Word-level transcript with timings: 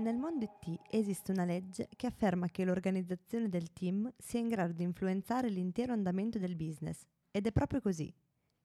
Nel 0.00 0.16
mondo 0.16 0.46
IT 0.46 0.80
esiste 0.88 1.30
una 1.30 1.44
legge 1.44 1.86
che 1.94 2.06
afferma 2.06 2.48
che 2.48 2.64
l'organizzazione 2.64 3.50
del 3.50 3.70
team 3.70 4.10
sia 4.16 4.40
in 4.40 4.48
grado 4.48 4.72
di 4.72 4.82
influenzare 4.82 5.50
l'intero 5.50 5.92
andamento 5.92 6.38
del 6.38 6.56
business. 6.56 7.02
Ed 7.30 7.46
è 7.46 7.52
proprio 7.52 7.82
così. 7.82 8.10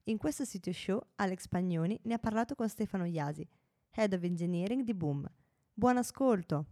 In 0.06 0.18
questo 0.18 0.46
sito 0.46 0.72
show 0.72 0.98
Alex 1.16 1.50
Pagnoni 1.50 2.00
ne 2.04 2.14
ha 2.14 2.20
parlato 2.20 2.56
con 2.56 2.70
Stefano 2.70 3.04
Iasi, 3.04 3.46
Head 3.92 4.14
of 4.14 4.24
Engineering 4.24 4.84
di 4.84 4.94
Boom. 4.94 5.30
Buon 5.74 5.98
ascolto! 5.98 6.68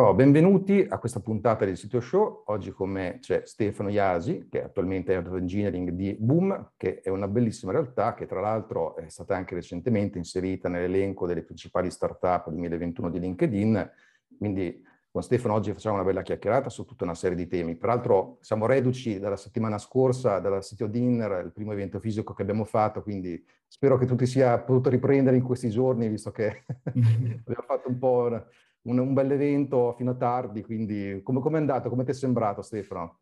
Oh, 0.00 0.14
benvenuti 0.14 0.86
a 0.88 0.96
questa 0.98 1.18
puntata 1.18 1.64
del 1.64 1.76
sito 1.76 1.98
show. 1.98 2.44
Oggi 2.46 2.70
con 2.70 2.88
me 2.88 3.18
c'è 3.20 3.42
Stefano 3.44 3.88
Iasi, 3.88 4.46
che 4.48 4.60
è 4.60 4.64
attualmente 4.66 5.12
Head 5.12 5.26
of 5.26 5.34
Engineering 5.34 5.90
di 5.90 6.16
Boom, 6.16 6.70
che 6.76 7.00
è 7.00 7.08
una 7.08 7.26
bellissima 7.26 7.72
realtà 7.72 8.14
che 8.14 8.24
tra 8.26 8.38
l'altro 8.38 8.94
è 8.94 9.08
stata 9.08 9.34
anche 9.34 9.56
recentemente 9.56 10.16
inserita 10.16 10.68
nell'elenco 10.68 11.26
delle 11.26 11.42
principali 11.42 11.90
startup 11.90 12.48
2021 12.48 13.10
di 13.10 13.18
LinkedIn. 13.18 13.90
Quindi 14.38 14.80
con 15.10 15.20
Stefano 15.24 15.54
oggi 15.54 15.72
facciamo 15.72 15.96
una 15.96 16.04
bella 16.04 16.22
chiacchierata 16.22 16.70
su 16.70 16.84
tutta 16.84 17.02
una 17.02 17.16
serie 17.16 17.36
di 17.36 17.48
temi. 17.48 17.74
Peraltro 17.74 18.38
siamo 18.40 18.66
reduci 18.66 19.18
dalla 19.18 19.36
settimana 19.36 19.78
scorsa, 19.78 20.38
dalla 20.38 20.60
City 20.60 20.84
of 20.84 20.90
Dinner, 20.90 21.44
il 21.44 21.50
primo 21.50 21.72
evento 21.72 21.98
fisico 21.98 22.34
che 22.34 22.42
abbiamo 22.42 22.64
fatto, 22.64 23.02
quindi 23.02 23.44
spero 23.66 23.98
che 23.98 24.06
tutti 24.06 24.26
sia 24.26 24.60
potuto 24.60 24.90
riprendere 24.90 25.36
in 25.36 25.42
questi 25.42 25.70
giorni, 25.70 26.06
visto 26.08 26.30
che 26.30 26.62
abbiamo 26.86 27.64
fatto 27.66 27.88
un 27.88 27.98
po' 27.98 28.46
un, 28.88 28.98
un 28.98 29.14
bel 29.14 29.30
evento 29.30 29.94
fino 29.96 30.12
a 30.12 30.16
tardi, 30.16 30.62
quindi 30.62 31.20
come 31.22 31.56
è 31.56 31.60
andato? 31.60 31.88
Come 31.88 32.04
ti 32.04 32.10
è 32.10 32.14
sembrato 32.14 32.62
Stefano? 32.62 33.20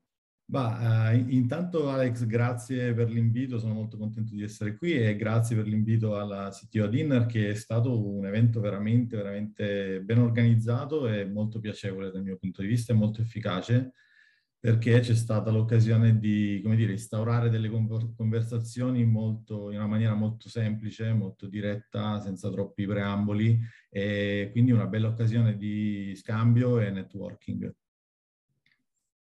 Bah, 0.48 1.10
uh, 1.10 1.28
intanto 1.30 1.90
Alex, 1.90 2.24
grazie 2.24 2.94
per 2.94 3.10
l'invito, 3.10 3.58
sono 3.58 3.74
molto 3.74 3.96
contento 3.96 4.32
di 4.32 4.44
essere 4.44 4.76
qui 4.76 4.92
e 4.92 5.16
grazie 5.16 5.56
per 5.56 5.66
l'invito 5.66 6.16
alla 6.16 6.50
CTO 6.50 6.86
Dinner 6.86 7.26
che 7.26 7.50
è 7.50 7.54
stato 7.54 8.08
un 8.08 8.24
evento 8.26 8.60
veramente, 8.60 9.16
veramente 9.16 10.00
ben 10.02 10.18
organizzato 10.18 11.08
e 11.08 11.24
molto 11.24 11.58
piacevole 11.58 12.12
dal 12.12 12.22
mio 12.22 12.36
punto 12.36 12.62
di 12.62 12.68
vista 12.68 12.92
e 12.92 12.96
molto 12.96 13.20
efficace 13.22 13.92
perché 14.66 14.98
c'è 14.98 15.14
stata 15.14 15.52
l'occasione 15.52 16.18
di, 16.18 16.60
come 16.60 16.74
dire, 16.74 16.90
instaurare 16.90 17.50
delle 17.50 17.70
conversazioni 18.16 19.04
molto, 19.04 19.70
in 19.70 19.76
una 19.76 19.86
maniera 19.86 20.14
molto 20.14 20.48
semplice, 20.48 21.12
molto 21.12 21.46
diretta, 21.46 22.18
senza 22.18 22.50
troppi 22.50 22.84
preamboli 22.84 23.60
e 23.88 24.48
quindi 24.50 24.72
una 24.72 24.88
bella 24.88 25.06
occasione 25.06 25.56
di 25.56 26.12
scambio 26.16 26.80
e 26.80 26.90
networking. 26.90 27.72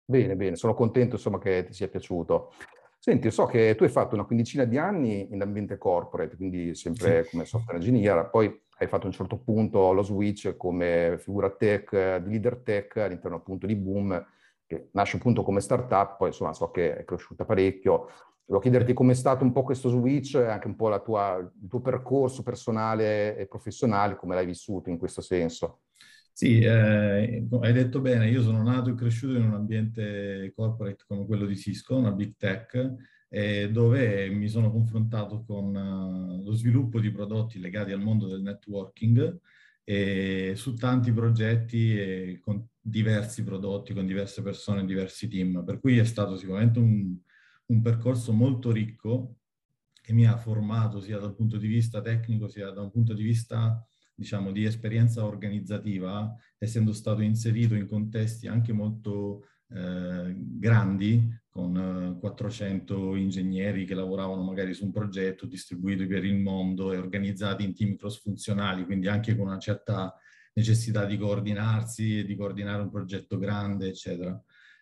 Bene, 0.04 0.36
bene, 0.36 0.54
sono 0.54 0.72
contento 0.72 1.16
insomma 1.16 1.40
che 1.40 1.64
ti 1.64 1.72
sia 1.72 1.88
piaciuto. 1.88 2.52
Senti, 3.00 3.28
so 3.32 3.46
che 3.46 3.74
tu 3.74 3.82
hai 3.82 3.90
fatto 3.90 4.14
una 4.14 4.26
quindicina 4.26 4.62
di 4.62 4.78
anni 4.78 5.32
in 5.32 5.42
ambiente 5.42 5.78
corporate, 5.78 6.36
quindi 6.36 6.76
sempre 6.76 7.24
sì. 7.24 7.30
come 7.30 7.44
software 7.44 7.80
engineer, 7.80 8.30
poi 8.30 8.56
hai 8.78 8.86
fatto 8.86 9.02
a 9.02 9.06
un 9.06 9.12
certo 9.12 9.38
punto 9.38 9.90
lo 9.90 10.02
switch 10.02 10.56
come 10.56 11.16
figura 11.18 11.50
tech, 11.50 11.90
leader 11.92 12.58
tech 12.58 12.98
all'interno 12.98 13.38
appunto 13.38 13.66
di 13.66 13.74
Boom, 13.74 14.24
che 14.66 14.88
nasce 14.92 15.16
appunto 15.16 15.42
come 15.42 15.60
startup, 15.60 16.16
poi 16.16 16.28
insomma 16.28 16.52
so 16.52 16.70
che 16.70 16.96
è 16.96 17.04
cresciuta 17.04 17.44
parecchio. 17.44 18.08
Volevo 18.46 18.62
chiederti 18.62 18.92
com'è 18.92 19.14
stato 19.14 19.42
un 19.42 19.52
po' 19.52 19.62
questo 19.62 19.88
switch, 19.88 20.34
anche 20.34 20.66
un 20.66 20.76
po' 20.76 21.02
tua, 21.02 21.36
il 21.38 21.68
tuo 21.68 21.80
percorso 21.80 22.42
personale 22.42 23.36
e 23.36 23.46
professionale, 23.46 24.16
come 24.16 24.34
l'hai 24.34 24.46
vissuto 24.46 24.90
in 24.90 24.98
questo 24.98 25.22
senso. 25.22 25.80
Sì, 26.30 26.60
eh, 26.60 27.46
hai 27.60 27.72
detto 27.72 28.00
bene, 28.00 28.28
io 28.28 28.42
sono 28.42 28.62
nato 28.62 28.90
e 28.90 28.94
cresciuto 28.94 29.36
in 29.36 29.44
un 29.44 29.54
ambiente 29.54 30.52
corporate 30.54 31.04
come 31.06 31.26
quello 31.26 31.46
di 31.46 31.56
Cisco, 31.56 31.96
una 31.96 32.10
big 32.10 32.34
tech, 32.36 32.96
eh, 33.28 33.70
dove 33.70 34.28
mi 34.30 34.48
sono 34.48 34.70
confrontato 34.70 35.44
con 35.44 35.74
uh, 35.74 36.42
lo 36.44 36.52
sviluppo 36.52 36.98
di 36.98 37.10
prodotti 37.12 37.60
legati 37.60 37.92
al 37.92 38.00
mondo 38.00 38.26
del 38.26 38.42
networking 38.42 39.38
e 39.84 40.54
su 40.56 40.74
tanti 40.74 41.12
progetti 41.12 41.98
e 41.98 42.40
con 42.42 42.66
diversi 42.86 43.42
prodotti, 43.42 43.94
con 43.94 44.06
diverse 44.06 44.42
persone, 44.42 44.84
diversi 44.84 45.26
team. 45.26 45.64
Per 45.64 45.80
cui 45.80 45.96
è 45.96 46.04
stato 46.04 46.36
sicuramente 46.36 46.78
un, 46.78 47.16
un 47.66 47.82
percorso 47.82 48.32
molto 48.32 48.70
ricco 48.70 49.38
che 50.02 50.12
mi 50.12 50.26
ha 50.26 50.36
formato 50.36 51.00
sia 51.00 51.18
dal 51.18 51.34
punto 51.34 51.56
di 51.56 51.66
vista 51.66 52.02
tecnico 52.02 52.46
sia 52.46 52.70
da 52.70 52.82
un 52.82 52.90
punto 52.90 53.14
di 53.14 53.22
vista 53.22 53.82
diciamo, 54.14 54.52
di 54.52 54.64
esperienza 54.64 55.24
organizzativa, 55.24 56.30
essendo 56.58 56.92
stato 56.92 57.22
inserito 57.22 57.74
in 57.74 57.86
contesti 57.86 58.46
anche 58.46 58.74
molto 58.74 59.46
eh, 59.70 60.34
grandi, 60.36 61.26
con 61.48 61.76
eh, 62.14 62.18
400 62.20 63.16
ingegneri 63.16 63.86
che 63.86 63.94
lavoravano 63.94 64.42
magari 64.42 64.74
su 64.74 64.84
un 64.84 64.92
progetto 64.92 65.46
distribuito 65.46 66.06
per 66.06 66.24
il 66.24 66.36
mondo 66.36 66.92
e 66.92 66.98
organizzati 66.98 67.64
in 67.64 67.74
team 67.74 67.96
cross-funzionali, 67.96 68.84
quindi 68.84 69.08
anche 69.08 69.34
con 69.34 69.46
una 69.46 69.58
certa 69.58 70.14
necessità 70.54 71.04
di 71.04 71.18
coordinarsi 71.18 72.20
e 72.20 72.24
di 72.24 72.36
coordinare 72.36 72.82
un 72.82 72.90
progetto 72.90 73.38
grande, 73.38 73.88
eccetera. 73.88 74.40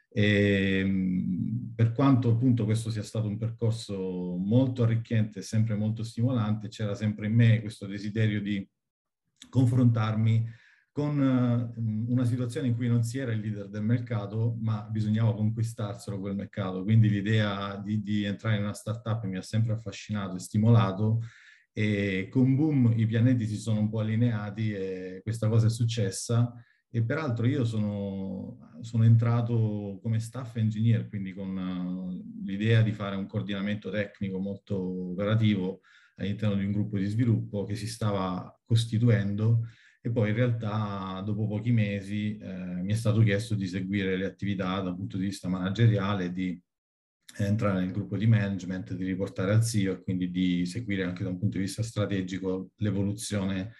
E, 0.08 0.78
ehm, 0.80 1.72
per 1.74 1.92
quanto 1.92 2.30
appunto 2.30 2.64
questo 2.64 2.90
sia 2.90 3.02
stato 3.02 3.26
un 3.26 3.38
percorso 3.38 4.36
molto 4.36 4.82
arricchente 4.82 5.38
e 5.40 5.42
sempre 5.42 5.74
molto 5.74 6.02
stimolante, 6.02 6.68
c'era 6.68 6.94
sempre 6.94 7.26
in 7.26 7.34
me 7.34 7.60
questo 7.60 7.86
desiderio 7.86 8.40
di 8.40 8.66
confrontarmi 9.48 10.60
con 10.92 11.18
uh, 11.18 12.12
una 12.12 12.24
situazione 12.24 12.68
in 12.68 12.76
cui 12.76 12.86
non 12.86 13.02
si 13.02 13.18
era 13.18 13.32
il 13.32 13.40
leader 13.40 13.68
del 13.68 13.82
mercato, 13.82 14.58
ma 14.60 14.82
bisognava 14.82 15.34
conquistarselo 15.34 16.20
quel 16.20 16.34
mercato. 16.36 16.82
Quindi 16.82 17.08
l'idea 17.08 17.76
di, 17.76 18.02
di 18.02 18.24
entrare 18.24 18.56
in 18.56 18.64
una 18.64 18.74
startup 18.74 19.24
mi 19.24 19.38
ha 19.38 19.42
sempre 19.42 19.72
affascinato 19.72 20.36
e 20.36 20.40
stimolato 20.40 21.22
e 21.72 22.28
con 22.30 22.54
Boom 22.54 22.92
i 22.96 23.06
pianeti 23.06 23.46
si 23.46 23.56
sono 23.56 23.80
un 23.80 23.88
po' 23.88 24.00
allineati 24.00 24.72
e 24.72 25.20
questa 25.22 25.48
cosa 25.48 25.66
è 25.66 25.70
successa. 25.70 26.52
E 26.94 27.02
peraltro 27.02 27.46
io 27.46 27.64
sono, 27.64 28.76
sono 28.82 29.04
entrato 29.04 29.98
come 30.02 30.20
staff 30.20 30.56
engineer, 30.56 31.08
quindi 31.08 31.32
con 31.32 31.56
uh, 31.56 32.44
l'idea 32.44 32.82
di 32.82 32.92
fare 32.92 33.16
un 33.16 33.26
coordinamento 33.26 33.90
tecnico 33.90 34.38
molto 34.38 35.10
operativo 35.12 35.80
all'interno 36.16 36.56
di 36.56 36.66
un 36.66 36.72
gruppo 36.72 36.98
di 36.98 37.06
sviluppo 37.06 37.64
che 37.64 37.76
si 37.76 37.86
stava 37.86 38.60
costituendo 38.66 39.62
e 40.04 40.10
poi 40.10 40.30
in 40.30 40.34
realtà 40.34 41.22
dopo 41.24 41.46
pochi 41.46 41.70
mesi 41.70 42.36
eh, 42.36 42.82
mi 42.82 42.92
è 42.92 42.96
stato 42.96 43.20
chiesto 43.20 43.54
di 43.54 43.66
seguire 43.66 44.16
le 44.16 44.26
attività 44.26 44.80
dal 44.80 44.96
punto 44.96 45.16
di 45.16 45.26
vista 45.26 45.48
manageriale, 45.48 46.32
di 46.32 46.60
entrare 47.36 47.80
nel 47.80 47.92
gruppo 47.92 48.16
di 48.16 48.26
management, 48.26 48.94
di 48.94 49.04
riportare 49.04 49.52
al 49.52 49.64
CEO 49.64 49.94
e 49.94 50.02
quindi 50.02 50.30
di 50.30 50.66
seguire 50.66 51.04
anche 51.04 51.22
da 51.22 51.30
un 51.30 51.38
punto 51.38 51.56
di 51.56 51.64
vista 51.64 51.82
strategico 51.82 52.70
l'evoluzione 52.76 53.74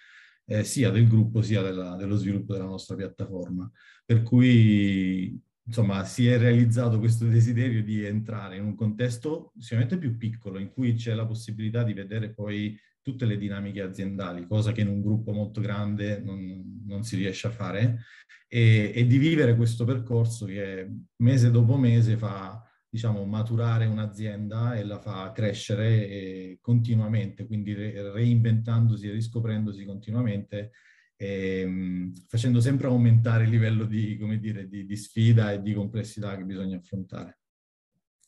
eh, 0.45 0.63
sia 0.63 0.89
del 0.89 1.07
gruppo 1.07 1.41
sia 1.41 1.61
della, 1.61 1.95
dello 1.95 2.15
sviluppo 2.15 2.53
della 2.53 2.65
nostra 2.65 2.95
piattaforma. 2.95 3.69
Per 4.05 4.23
cui 4.23 5.39
insomma, 5.65 6.03
si 6.03 6.27
è 6.27 6.37
realizzato 6.37 6.99
questo 6.99 7.25
desiderio 7.25 7.83
di 7.83 8.03
entrare 8.03 8.57
in 8.57 8.65
un 8.65 8.75
contesto 8.75 9.53
sicuramente 9.57 9.97
più 9.97 10.17
piccolo, 10.17 10.59
in 10.59 10.69
cui 10.69 10.93
c'è 10.95 11.13
la 11.13 11.25
possibilità 11.25 11.83
di 11.83 11.93
vedere 11.93 12.33
poi 12.33 12.77
tutte 13.01 13.25
le 13.25 13.37
dinamiche 13.37 13.81
aziendali, 13.81 14.47
cosa 14.47 14.71
che 14.71 14.81
in 14.81 14.87
un 14.87 15.01
gruppo 15.01 15.33
molto 15.33 15.61
grande 15.61 16.19
non, 16.19 16.83
non 16.85 17.03
si 17.03 17.17
riesce 17.17 17.47
a 17.47 17.51
fare, 17.51 18.03
e, 18.47 18.91
e, 18.93 19.05
di 19.05 19.17
vivere 19.17 19.55
questo 19.55 19.83
percorso 19.83 20.45
che 20.45 20.89
mese 21.17 21.51
dopo 21.51 21.75
mese 21.75 22.17
fa, 22.17 22.61
diciamo, 22.93 23.25
maturare 23.25 23.87
un'azienda 23.87 24.75
e 24.75 24.83
la 24.83 24.99
fa 24.99 25.31
crescere 25.31 26.59
continuamente, 26.61 27.47
quindi 27.47 27.73
re, 27.73 28.11
reinventandosi 28.11 29.09
e 29.09 29.13
riscoprendosi 29.13 29.83
continuamente 29.83 30.73
ehm, 31.15 32.13
facendo 32.27 32.61
sempre 32.61 32.85
aumentare 32.85 33.45
il 33.45 33.49
livello 33.49 33.85
di, 33.85 34.15
dire, 34.39 34.67
di, 34.67 34.85
di, 34.85 34.95
sfida 34.95 35.51
e 35.51 35.63
di 35.63 35.73
complessità 35.73 36.37
che 36.37 36.43
bisogna 36.43 36.77
affrontare. 36.77 37.39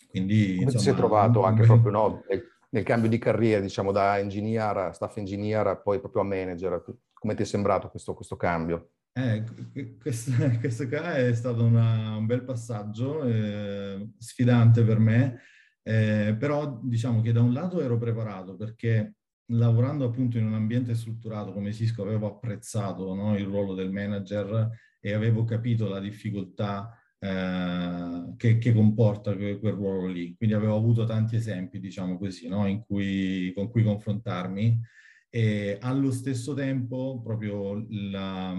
Quindi, 0.07 0.56
Come 0.56 0.63
insomma, 0.63 0.79
ti 0.79 0.83
sei 0.83 0.95
trovato 0.95 1.44
anche 1.44 1.61
beh... 1.61 1.68
proprio 1.68 1.91
no, 1.91 2.23
nel, 2.27 2.44
nel, 2.71 2.83
cambio 2.83 3.07
di 3.07 3.19
carriera, 3.19 3.61
diciamo 3.61 3.91
da 3.91 4.18
engineer, 4.18 4.95
staff 4.95 5.15
engineer, 5.18 5.79
poi 5.83 6.00
proprio 6.00 6.23
a 6.23 6.25
manager? 6.25 6.83
Come 7.13 7.35
ti 7.35 7.44
è 7.44 7.45
sembrato 7.45 7.88
questo, 7.89 8.15
questo 8.15 8.35
cambio? 8.35 8.94
Eh, 9.17 9.44
questo, 10.01 10.31
questo 10.59 10.88
qua 10.89 11.15
è 11.15 11.33
stato 11.33 11.63
una, 11.63 12.17
un 12.17 12.25
bel 12.25 12.44
passaggio, 12.44 13.23
eh, 13.23 14.09
sfidante 14.17 14.83
per 14.83 15.00
me, 15.00 15.39
eh, 15.83 16.35
però 16.38 16.81
diciamo 16.83 17.21
che 17.21 17.31
da 17.31 17.41
un 17.41 17.53
lato 17.53 17.81
ero 17.81 17.97
preparato 17.97 18.57
perché 18.57 19.15
lavorando 19.51 20.06
appunto 20.06 20.38
in 20.38 20.45
un 20.45 20.56
ambiente 20.56 20.95
strutturato 20.95 21.53
come 21.53 21.71
Cisco 21.71 22.01
avevo 22.01 22.27
apprezzato 22.27 23.13
no, 23.13 23.38
il 23.38 23.45
ruolo 23.45 23.73
del 23.73 23.91
manager 23.91 24.69
e 25.00 25.13
avevo 25.13 25.45
capito 25.45 25.88
la 25.88 26.00
difficoltà 26.01 27.00
eh, 27.18 28.33
che, 28.35 28.57
che, 28.57 28.73
comporta 28.73 29.33
quel, 29.35 29.59
quel, 29.59 29.73
ruolo 29.75 30.07
lì. 30.07 30.35
Quindi 30.35 30.56
avevo 30.56 30.75
avuto 30.75 31.06
tanti 31.06 31.38
esempi, 31.38 31.79
diciamo 31.79 32.18
così, 32.18 32.50
no, 32.50 32.83
cui, 32.85 33.53
con 33.56 33.69
cui 33.69 33.83
confrontarmi 33.83 34.77
e 35.29 35.77
allo 35.81 36.11
stesso 36.11 36.53
tempo 36.53 37.21
proprio 37.21 37.85
la, 37.89 38.56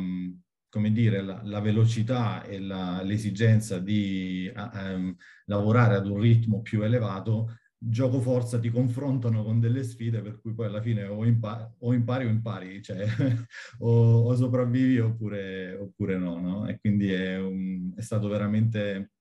come 0.76 0.93
dire, 0.93 1.23
la, 1.23 1.40
la 1.43 1.61
velocità 1.61 2.44
e 2.44 2.61
la, 2.61 3.00
l'esigenza 3.02 3.78
di 3.78 4.52
um, 4.55 5.17
lavorare 5.46 5.94
ad 5.94 6.06
un 6.06 6.20
ritmo 6.20 6.61
più 6.61 6.82
elevato 6.82 7.56
gioco 7.78 8.20
forza 8.20 8.58
ti 8.58 8.69
confrontano 8.69 9.43
con 9.43 9.58
delle 9.58 9.82
sfide 9.84 10.20
per 10.20 10.38
cui 10.38 10.52
poi 10.52 10.67
alla 10.67 10.82
fine 10.82 11.05
o, 11.06 11.25
impari 11.25 11.64
o, 11.78 11.94
impari 11.94 12.26
o 12.26 12.28
impari, 12.28 12.82
cioè 12.82 13.06
o, 13.81 14.25
o, 14.25 14.34
sopravvivi 14.34 14.99
oppure, 14.99 15.75
oppure 15.76 16.19
no, 16.19 16.38
no, 16.40 16.67
E 16.67 16.78
quindi 16.78 17.11
è, 17.11 17.38
un, 17.38 17.94
è 17.96 18.02
stato 18.02 18.28
veramente 18.28 19.12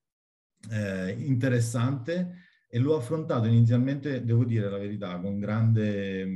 eh, 0.72 1.12
interessante 1.20 2.44
e 2.68 2.80
l'ho 2.80 2.98
affrontato 2.98 3.48
inizialmente, 3.48 4.26
devo 4.26 4.44
dire 4.44 4.70
la 4.70 4.78
verità, 4.78 5.18
con 5.22 5.40
grande, 5.40 6.28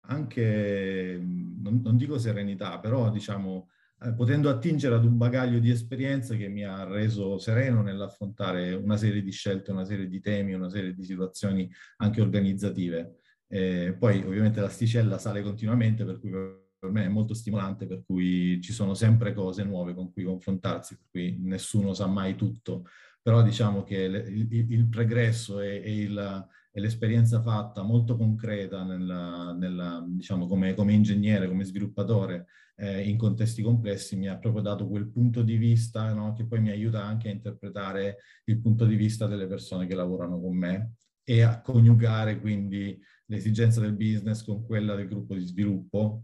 anche, 0.00 1.18
non, 1.22 1.80
non 1.82 1.96
dico 1.96 2.18
serenità, 2.18 2.78
però 2.80 3.10
diciamo 3.10 3.68
eh, 4.00 4.12
potendo 4.14 4.48
attingere 4.48 4.94
ad 4.94 5.04
un 5.04 5.16
bagaglio 5.16 5.58
di 5.58 5.70
esperienza 5.70 6.34
che 6.36 6.48
mi 6.48 6.64
ha 6.64 6.84
reso 6.84 7.38
sereno 7.38 7.82
nell'affrontare 7.82 8.74
una 8.74 8.96
serie 8.96 9.22
di 9.22 9.32
scelte, 9.32 9.72
una 9.72 9.84
serie 9.84 10.06
di 10.06 10.20
temi, 10.20 10.54
una 10.54 10.70
serie 10.70 10.94
di 10.94 11.04
situazioni 11.04 11.70
anche 11.96 12.20
organizzative. 12.20 13.16
Eh, 13.48 13.96
poi 13.98 14.22
ovviamente 14.24 14.60
l'asticella 14.60 15.18
sale 15.18 15.42
continuamente, 15.42 16.04
per 16.04 16.20
cui 16.20 16.30
per 16.78 16.90
me 16.90 17.04
è 17.04 17.08
molto 17.08 17.34
stimolante, 17.34 17.86
per 17.86 18.04
cui 18.06 18.60
ci 18.60 18.72
sono 18.72 18.94
sempre 18.94 19.34
cose 19.34 19.64
nuove 19.64 19.94
con 19.94 20.12
cui 20.12 20.22
confrontarsi, 20.22 20.96
per 20.96 21.06
cui 21.10 21.36
nessuno 21.40 21.92
sa 21.92 22.06
mai 22.06 22.36
tutto, 22.36 22.84
però 23.20 23.42
diciamo 23.42 23.82
che 23.82 23.96
il, 23.96 24.52
il 24.52 24.88
pregresso 24.88 25.60
e, 25.60 25.82
e, 25.84 26.00
il, 26.02 26.46
e, 26.78 26.80
l'esperienza 26.80 27.42
fatta 27.42 27.82
molto 27.82 28.16
concreta 28.16 28.84
nella, 28.84 29.52
nella, 29.52 30.04
diciamo, 30.06 30.46
come, 30.46 30.74
come 30.74 30.92
ingegnere, 30.92 31.48
come 31.48 31.64
sviluppatore, 31.64 32.46
eh, 32.76 33.08
in 33.08 33.16
contesti 33.16 33.60
complessi 33.60 34.16
mi 34.16 34.28
ha 34.28 34.38
proprio 34.38 34.62
dato 34.62 34.88
quel 34.88 35.10
punto 35.10 35.42
di 35.42 35.56
vista 35.56 36.12
no? 36.14 36.32
che 36.32 36.46
poi 36.46 36.60
mi 36.60 36.70
aiuta 36.70 37.04
anche 37.04 37.28
a 37.28 37.32
interpretare 37.32 38.18
il 38.44 38.60
punto 38.60 38.86
di 38.86 38.94
vista 38.94 39.26
delle 39.26 39.48
persone 39.48 39.86
che 39.86 39.96
lavorano 39.96 40.40
con 40.40 40.56
me 40.56 40.92
e 41.24 41.42
a 41.42 41.60
coniugare 41.60 42.40
quindi 42.40 42.96
l'esigenza 43.26 43.80
del 43.80 43.96
business 43.96 44.44
con 44.44 44.64
quella 44.64 44.94
del 44.94 45.08
gruppo 45.08 45.34
di 45.34 45.44
sviluppo 45.44 46.22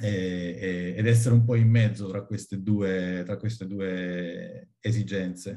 e, 0.00 0.56
e, 0.60 0.94
ed 0.96 1.06
essere 1.06 1.34
un 1.34 1.44
po' 1.44 1.54
in 1.54 1.68
mezzo 1.68 2.06
tra 2.06 2.24
queste 2.24 2.62
due, 2.62 3.22
tra 3.24 3.38
queste 3.38 3.66
due 3.66 4.68
esigenze. 4.80 5.56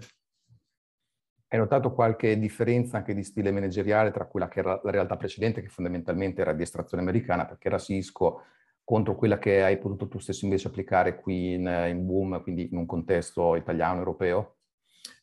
Hai 1.53 1.59
notato 1.59 1.91
qualche 1.91 2.39
differenza 2.39 2.95
anche 2.95 3.13
di 3.13 3.23
stile 3.23 3.51
manageriale 3.51 4.11
tra 4.11 4.25
quella 4.25 4.47
che 4.47 4.59
era 4.59 4.79
la 4.85 4.89
realtà 4.89 5.17
precedente, 5.17 5.61
che 5.61 5.67
fondamentalmente 5.67 6.39
era 6.39 6.53
di 6.53 6.61
estrazione 6.61 7.03
americana, 7.03 7.45
perché 7.45 7.67
era 7.67 7.77
Cisco, 7.77 8.43
contro 8.85 9.17
quella 9.17 9.37
che 9.37 9.61
hai 9.61 9.77
potuto 9.77 10.07
tu 10.07 10.17
stesso 10.17 10.45
invece 10.45 10.69
applicare 10.69 11.19
qui 11.19 11.55
in, 11.55 11.67
in 11.89 12.05
Boom, 12.05 12.41
quindi 12.41 12.69
in 12.71 12.77
un 12.77 12.85
contesto 12.85 13.57
italiano, 13.57 13.97
europeo? 13.99 14.59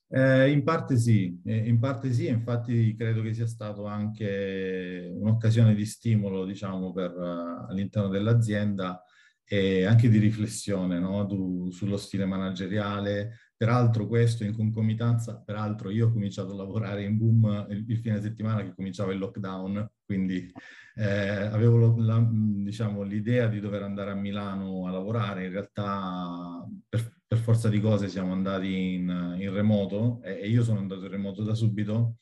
Eh, 0.06 0.50
in 0.50 0.64
parte 0.64 0.98
sì, 0.98 1.40
in 1.44 1.78
parte 1.78 2.12
sì, 2.12 2.26
infatti 2.26 2.94
credo 2.94 3.22
che 3.22 3.32
sia 3.32 3.46
stato 3.46 3.86
anche 3.86 5.10
un'occasione 5.10 5.74
di 5.74 5.86
stimolo, 5.86 6.44
diciamo, 6.44 6.92
per, 6.92 7.16
uh, 7.16 7.70
all'interno 7.70 8.10
dell'azienda 8.10 9.02
e 9.44 9.86
anche 9.86 10.10
di 10.10 10.18
riflessione 10.18 10.98
no? 10.98 11.24
du, 11.24 11.70
sullo 11.70 11.96
stile 11.96 12.26
manageriale. 12.26 13.47
Peraltro 13.58 14.06
questo 14.06 14.44
in 14.44 14.54
concomitanza, 14.54 15.42
peraltro 15.44 15.90
io 15.90 16.06
ho 16.06 16.12
cominciato 16.12 16.52
a 16.52 16.54
lavorare 16.54 17.02
in 17.02 17.18
Boom 17.18 17.66
il, 17.70 17.86
il 17.88 17.98
fine 17.98 18.20
settimana 18.20 18.62
che 18.62 18.72
cominciava 18.72 19.12
il 19.12 19.18
lockdown, 19.18 19.94
quindi 20.04 20.48
eh, 20.94 21.40
avevo 21.40 21.96
la, 21.96 22.24
diciamo, 22.30 23.02
l'idea 23.02 23.48
di 23.48 23.58
dover 23.58 23.82
andare 23.82 24.12
a 24.12 24.14
Milano 24.14 24.86
a 24.86 24.92
lavorare, 24.92 25.46
in 25.46 25.50
realtà 25.50 26.64
per, 26.88 27.20
per 27.26 27.38
forza 27.38 27.68
di 27.68 27.80
cose 27.80 28.06
siamo 28.06 28.30
andati 28.30 28.94
in, 28.94 29.36
in 29.40 29.52
remoto 29.52 30.22
e, 30.22 30.38
e, 30.40 30.48
io 30.48 30.62
sono 30.62 30.78
andato 30.78 31.06
in 31.06 31.10
remoto 31.10 31.42
da 31.42 31.54
subito. 31.54 32.18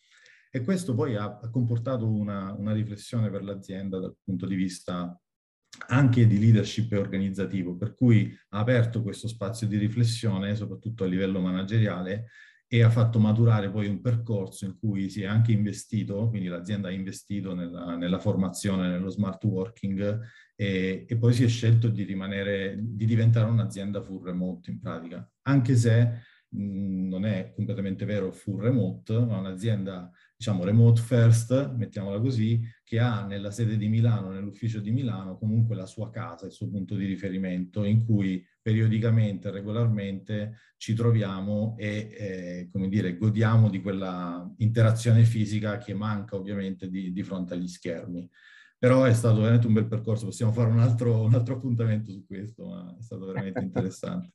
E 0.50 0.62
questo 0.62 0.94
poi 0.94 1.17
ha, 1.17 1.38
ha 1.43 1.50
comportato 1.50 2.09
una, 2.09 2.55
una 2.55 2.73
riflessione 2.73 3.29
per 3.29 3.44
l'azienda 3.44 3.99
dal 3.99 4.17
punto 4.25 4.47
di 4.47 4.55
vista 4.55 5.21
anche 5.88 6.26
di 6.26 6.38
leadership 6.38 6.93
organizzativo, 6.93 7.76
per 7.76 7.94
cui 7.94 8.37
ha 8.50 8.58
aperto 8.58 9.02
questo 9.02 9.28
spazio 9.28 9.67
di 9.67 9.76
riflessione, 9.76 10.55
soprattutto 10.55 11.05
a 11.05 11.06
livello 11.06 11.40
manageriale, 11.40 12.26
e 12.69 12.82
ha 12.82 12.90
fatto 12.90 13.20
maturare 13.20 13.70
poi 13.70 13.87
un 13.87 14.00
percorso 14.00 14.64
in 14.64 14.76
cui 14.78 15.08
si 15.08 15.23
è 15.23 15.26
anche 15.26 15.52
investito, 15.52 16.28
quindi 16.28 16.49
l'azienda 16.49 16.88
ha 16.88 16.93
investito 16.93 17.55
nella, 17.55 17.96
nella 17.96 18.19
formazione, 18.19 18.88
nello 18.88 19.08
smart 19.08 19.43
working 19.44 20.20
e, 20.56 21.05
e, 21.06 21.17
poi 21.17 21.32
si 21.32 21.44
è 21.44 21.49
scelto 21.49 21.88
di 21.88 22.02
rimanere, 22.02 22.76
di 22.81 23.05
diventare 23.05 23.49
un'azienda 23.49 24.02
full 24.02 24.25
remote 24.25 24.70
in 24.70 24.81
pratica, 24.81 25.28
anche 25.43 25.76
se 25.76 26.23
mh, 26.49 27.08
non 27.08 27.25
è 27.25 27.52
completamente 27.55 28.05
vero 28.05 28.32
full 28.32 28.61
remote, 28.61 29.17
ma 29.17 29.38
un'azienda 29.38 30.11
diciamo 30.37 30.65
remote 30.65 31.00
first, 31.00 31.73
mettiamola 31.73 32.21
così, 32.21 32.61
che 32.85 32.99
ha 32.99 33.25
nella 33.25 33.50
sede 33.50 33.77
di 33.79 33.88
Milano, 33.88 34.31
nell'ufficio 34.31 34.81
di 34.81 34.91
Milano, 34.91 35.38
comunque 35.38 35.75
la 35.75 35.87
sua 35.87 36.11
casa, 36.11 36.44
il 36.44 36.53
suo 36.53 36.69
punto 36.69 36.94
di 36.94 37.06
riferimento, 37.06 37.85
in 37.85 38.05
cui 38.05 38.47
periodicamente, 38.61 39.50
regolarmente 39.50 40.59
ci 40.77 40.94
troviamo 40.94 41.75
e, 41.79 41.88
eh, 42.19 42.69
come 42.71 42.88
dire, 42.88 43.17
godiamo 43.17 43.71
di 43.71 43.81
quella 43.81 44.53
interazione 44.59 45.25
fisica 45.25 45.79
che 45.79 45.94
manca 45.94 46.37
ovviamente 46.37 46.91
di, 46.91 47.12
di, 47.12 47.23
fronte 47.23 47.55
agli 47.55 47.69
schermi. 47.69 48.29
Però 48.79 49.05
è 49.05 49.15
stato 49.15 49.41
veramente 49.41 49.67
un 49.67 49.73
bel 49.73 49.87
percorso, 49.88 50.27
possiamo 50.27 50.53
fare 50.53 50.71
un 50.71 50.81
altro, 50.81 51.23
un 51.23 51.33
altro 51.33 51.55
appuntamento 51.55 52.12
su 52.12 52.27
questo, 52.27 52.67
ma 52.69 52.94
è 52.99 53.03
stato 53.03 53.25
veramente 53.25 53.61
interessante 53.65 54.33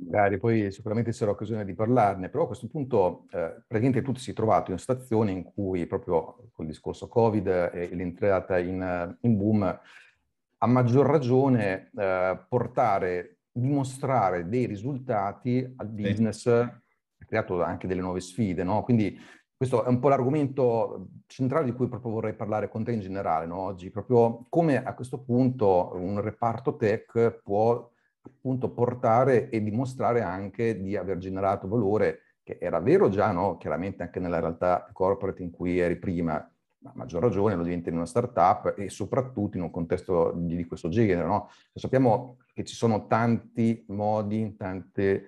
magari 0.00 0.38
poi 0.38 0.70
sicuramente 0.70 1.12
sarà 1.12 1.30
occasione 1.30 1.64
di 1.64 1.74
parlarne, 1.74 2.28
però 2.28 2.44
a 2.44 2.46
questo 2.46 2.68
punto 2.68 3.26
eh, 3.30 3.62
praticamente 3.66 4.02
tu 4.02 4.12
ti 4.12 4.20
sei 4.20 4.34
trovato 4.34 4.70
in 4.70 4.78
situazioni 4.78 5.32
in 5.32 5.42
cui 5.42 5.86
proprio 5.86 6.48
col 6.52 6.66
discorso 6.66 7.08
Covid 7.08 7.46
e 7.72 7.88
l'entrata 7.92 8.58
in, 8.58 9.16
in 9.20 9.36
boom, 9.36 9.80
a 10.60 10.66
maggior 10.66 11.06
ragione 11.06 11.90
eh, 11.96 12.38
portare, 12.48 13.38
dimostrare 13.52 14.48
dei 14.48 14.66
risultati 14.66 15.72
al 15.76 15.88
business 15.88 16.46
ha 16.46 17.24
creato 17.26 17.62
anche 17.62 17.86
delle 17.86 18.00
nuove 18.00 18.20
sfide, 18.20 18.62
no? 18.62 18.82
Quindi 18.82 19.18
questo 19.56 19.84
è 19.84 19.88
un 19.88 19.98
po' 19.98 20.08
l'argomento 20.08 21.08
centrale 21.26 21.64
di 21.64 21.72
cui 21.72 21.88
proprio 21.88 22.12
vorrei 22.12 22.34
parlare 22.34 22.68
con 22.68 22.84
te 22.84 22.92
in 22.92 23.00
generale, 23.00 23.46
no? 23.46 23.58
Oggi, 23.58 23.90
proprio 23.90 24.46
come 24.48 24.82
a 24.82 24.94
questo 24.94 25.18
punto 25.18 25.90
un 25.94 26.20
reparto 26.20 26.76
tech 26.76 27.40
può 27.42 27.90
appunto 28.36 28.70
portare 28.70 29.48
e 29.50 29.62
dimostrare 29.62 30.22
anche 30.22 30.80
di 30.80 30.96
aver 30.96 31.18
generato 31.18 31.68
valore, 31.68 32.20
che 32.42 32.58
era 32.60 32.80
vero 32.80 33.08
già, 33.08 33.30
no? 33.32 33.56
chiaramente 33.56 34.02
anche 34.02 34.20
nella 34.20 34.40
realtà 34.40 34.88
corporate 34.92 35.42
in 35.42 35.50
cui 35.50 35.78
eri 35.78 35.96
prima, 35.96 36.32
ma 36.78 36.90
a 36.90 36.92
maggior 36.94 37.22
ragione 37.22 37.56
lo 37.56 37.62
diventa 37.62 37.90
in 37.90 37.96
una 37.96 38.06
startup 38.06 38.74
e 38.76 38.88
soprattutto 38.88 39.56
in 39.56 39.64
un 39.64 39.70
contesto 39.70 40.32
di, 40.36 40.56
di 40.56 40.64
questo 40.64 40.88
genere. 40.88 41.26
No? 41.26 41.50
Sappiamo 41.74 42.38
che 42.54 42.64
ci 42.64 42.74
sono 42.74 43.06
tanti 43.06 43.84
modi, 43.88 44.56
tanti 44.56 45.02
eh, 45.02 45.24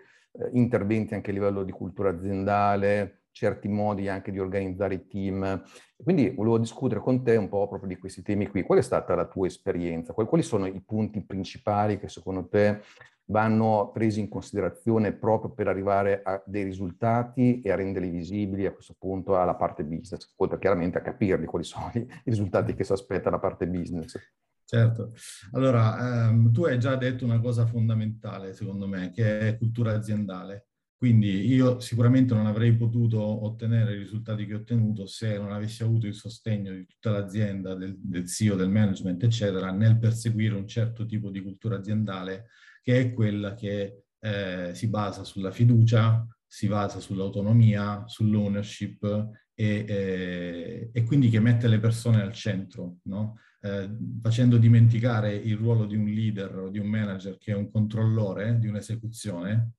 interventi 0.53 1.15
anche 1.15 1.31
a 1.31 1.35
livello 1.35 1.63
di 1.65 1.73
cultura 1.73 2.11
aziendale, 2.11 3.20
certi 3.33 3.69
modi 3.69 4.09
anche 4.09 4.31
di 4.31 4.39
organizzare 4.39 4.95
i 4.95 5.07
team. 5.07 5.63
Quindi 5.97 6.31
volevo 6.31 6.59
discutere 6.59 7.01
con 7.01 7.23
te 7.23 7.37
un 7.37 7.49
po' 7.49 7.69
proprio 7.69 7.89
di 7.89 7.99
questi 7.99 8.23
temi 8.23 8.49
qui. 8.49 8.63
Qual 8.63 8.79
è 8.79 8.83
stata 8.83 9.15
la 9.15 9.27
tua 9.27 9.47
esperienza? 9.47 10.13
Quali 10.13 10.43
sono 10.43 10.67
i 10.67 10.83
punti 10.85 11.23
principali 11.23 11.99
che 11.99 12.09
secondo 12.09 12.49
te 12.49 12.83
vanno 13.31 13.91
presi 13.93 14.21
in 14.21 14.29
considerazione 14.29 15.13
proprio 15.13 15.53
per 15.53 15.69
arrivare 15.69 16.21
a 16.23 16.43
dei 16.45 16.65
risultati 16.65 17.61
e 17.61 17.71
a 17.71 17.77
renderli 17.77 18.11
visibili 18.11 18.67
a 18.67 18.73
questo 18.73 18.97
punto 18.99 19.39
alla 19.39 19.55
parte 19.55 19.85
business, 19.85 20.35
oltre 20.37 20.59
chiaramente 20.59 20.99
a 20.99 21.03
capirli 21.03 21.47
quali 21.47 21.65
sono 21.65 21.91
i 21.95 22.07
risultati 22.25 22.75
che 22.75 22.85
si 22.85 22.93
aspetta 22.93 23.31
da 23.31 23.39
parte 23.39 23.67
business. 23.67 24.17
Certo, 24.65 25.13
allora 25.53 26.29
ehm, 26.29 26.53
tu 26.53 26.65
hai 26.65 26.79
già 26.79 26.95
detto 26.95 27.25
una 27.25 27.41
cosa 27.41 27.67
fondamentale 27.67 28.53
secondo 28.53 28.87
me, 28.87 29.11
che 29.11 29.41
è 29.41 29.59
cultura 29.59 29.95
aziendale. 29.95 30.70
Quindi 31.01 31.47
io 31.51 31.81
sicuramente 31.81 32.35
non 32.35 32.45
avrei 32.45 32.77
potuto 32.77 33.19
ottenere 33.47 33.95
i 33.95 34.01
risultati 34.01 34.45
che 34.45 34.53
ho 34.53 34.59
ottenuto 34.59 35.07
se 35.07 35.39
non 35.39 35.51
avessi 35.51 35.83
avuto 35.83 36.07
il 36.07 36.13
sostegno 36.13 36.75
di 36.75 36.85
tutta 36.85 37.11
l'azienda, 37.11 37.75
del, 37.75 37.97
del 37.99 38.27
CEO, 38.27 38.55
del 38.55 38.69
management, 38.69 39.23
eccetera, 39.23 39.71
nel 39.71 39.99
perseguire 39.99 40.55
un 40.55 40.69
certo 40.69 41.07
tipo 41.07 41.31
di 41.31 41.41
cultura 41.41 41.77
aziendale 41.77 42.49
che 42.83 43.01
è 43.01 43.15
quella 43.15 43.55
che 43.55 44.03
eh, 44.19 44.73
si 44.75 44.89
basa 44.89 45.25
sulla 45.25 45.51
fiducia, 45.51 46.27
si 46.47 46.69
basa 46.69 47.01
sull'autonomia, 47.01 48.05
sull'ownership 48.07 49.31
e, 49.55 49.85
eh, 49.89 50.91
e, 50.93 51.05
quindi 51.05 51.31
che 51.31 51.41
mette 51.41 51.67
le 51.67 51.81
persone 51.81 52.21
al 52.21 52.35
centro, 52.35 52.97
no? 53.05 53.39
eh, 53.63 53.89
facendo 54.21 54.59
dimenticare 54.59 55.35
il 55.35 55.57
ruolo 55.57 55.87
di 55.87 55.97
un 55.97 56.05
leader 56.05 56.59
o 56.59 56.69
di 56.69 56.79
un 56.79 56.89
manager 56.89 57.39
che 57.39 57.53
è 57.53 57.57
un 57.57 57.71
controllore 57.71 58.59
di 58.59 58.67
un'esecuzione, 58.67 59.77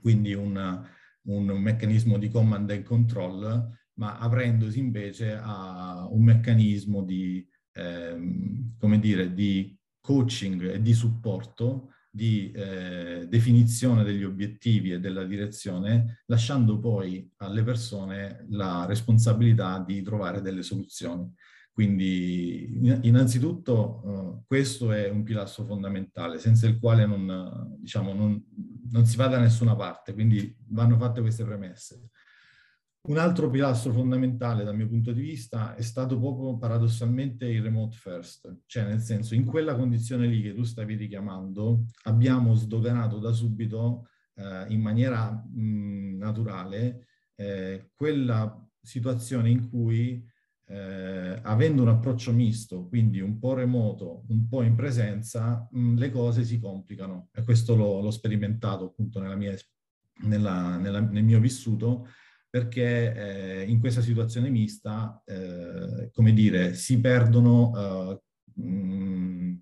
quindi 0.00 0.34
un, 0.34 0.86
un 1.22 1.44
meccanismo 1.44 2.18
di 2.18 2.28
command 2.28 2.70
and 2.70 2.82
control, 2.82 3.68
ma 3.94 4.18
aprendosi 4.18 4.78
invece 4.78 5.38
a 5.40 6.06
un 6.10 6.22
meccanismo 6.22 7.02
di, 7.04 7.46
ehm, 7.72 8.76
come 8.78 8.98
dire, 8.98 9.32
di 9.32 9.76
coaching 10.00 10.70
e 10.70 10.82
di 10.82 10.92
supporto, 10.92 11.90
di 12.10 12.52
eh, 12.52 13.26
definizione 13.28 14.04
degli 14.04 14.22
obiettivi 14.22 14.92
e 14.92 15.00
della 15.00 15.24
direzione, 15.24 16.22
lasciando 16.26 16.78
poi 16.78 17.28
alle 17.38 17.64
persone 17.64 18.46
la 18.50 18.84
responsabilità 18.86 19.82
di 19.84 20.00
trovare 20.02 20.40
delle 20.40 20.62
soluzioni. 20.62 21.28
Quindi 21.74 22.78
innanzitutto 23.02 24.00
uh, 24.04 24.44
questo 24.46 24.92
è 24.92 25.10
un 25.10 25.24
pilastro 25.24 25.64
fondamentale, 25.64 26.38
senza 26.38 26.68
il 26.68 26.78
quale 26.78 27.04
non, 27.04 27.76
diciamo, 27.80 28.14
non, 28.14 28.40
non 28.92 29.04
si 29.06 29.16
va 29.16 29.26
da 29.26 29.40
nessuna 29.40 29.74
parte, 29.74 30.12
quindi 30.14 30.56
vanno 30.68 30.96
fatte 30.96 31.20
queste 31.20 31.44
premesse. 31.44 32.10
Un 33.08 33.18
altro 33.18 33.50
pilastro 33.50 33.92
fondamentale 33.92 34.62
dal 34.62 34.76
mio 34.76 34.86
punto 34.86 35.10
di 35.10 35.20
vista 35.20 35.74
è 35.74 35.82
stato 35.82 36.16
proprio 36.16 36.56
paradossalmente 36.56 37.44
il 37.44 37.60
remote 37.60 37.96
first, 37.96 38.60
cioè 38.66 38.84
nel 38.84 39.00
senso 39.00 39.34
in 39.34 39.44
quella 39.44 39.74
condizione 39.74 40.28
lì 40.28 40.42
che 40.42 40.54
tu 40.54 40.62
stavi 40.62 40.94
richiamando 40.94 41.86
abbiamo 42.04 42.54
sdoganato 42.54 43.18
da 43.18 43.32
subito 43.32 44.06
eh, 44.36 44.66
in 44.68 44.80
maniera 44.80 45.28
mh, 45.32 46.18
naturale 46.18 47.08
eh, 47.34 47.90
quella 47.96 48.64
situazione 48.80 49.50
in 49.50 49.68
cui 49.68 50.24
eh, 50.74 51.38
avendo 51.42 51.82
un 51.82 51.88
approccio 51.88 52.32
misto, 52.32 52.88
quindi 52.88 53.20
un 53.20 53.38
po' 53.38 53.54
remoto, 53.54 54.24
un 54.28 54.48
po' 54.48 54.62
in 54.62 54.74
presenza, 54.74 55.68
mh, 55.70 55.94
le 55.96 56.10
cose 56.10 56.42
si 56.42 56.58
complicano. 56.58 57.28
E 57.32 57.44
questo 57.44 57.76
l'ho, 57.76 58.00
l'ho 58.00 58.10
sperimentato 58.10 58.86
appunto 58.86 59.20
nella 59.20 59.36
mia, 59.36 59.54
nella, 60.22 60.76
nella, 60.76 61.00
nel 61.00 61.22
mio 61.22 61.38
vissuto 61.38 62.08
perché 62.50 63.62
eh, 63.62 63.64
in 63.68 63.80
questa 63.80 64.00
situazione 64.00 64.48
mista, 64.48 65.20
eh, 65.24 66.10
come 66.12 66.32
dire, 66.32 66.74
si 66.74 67.00
perdono, 67.00 68.20
mh, 68.54 69.52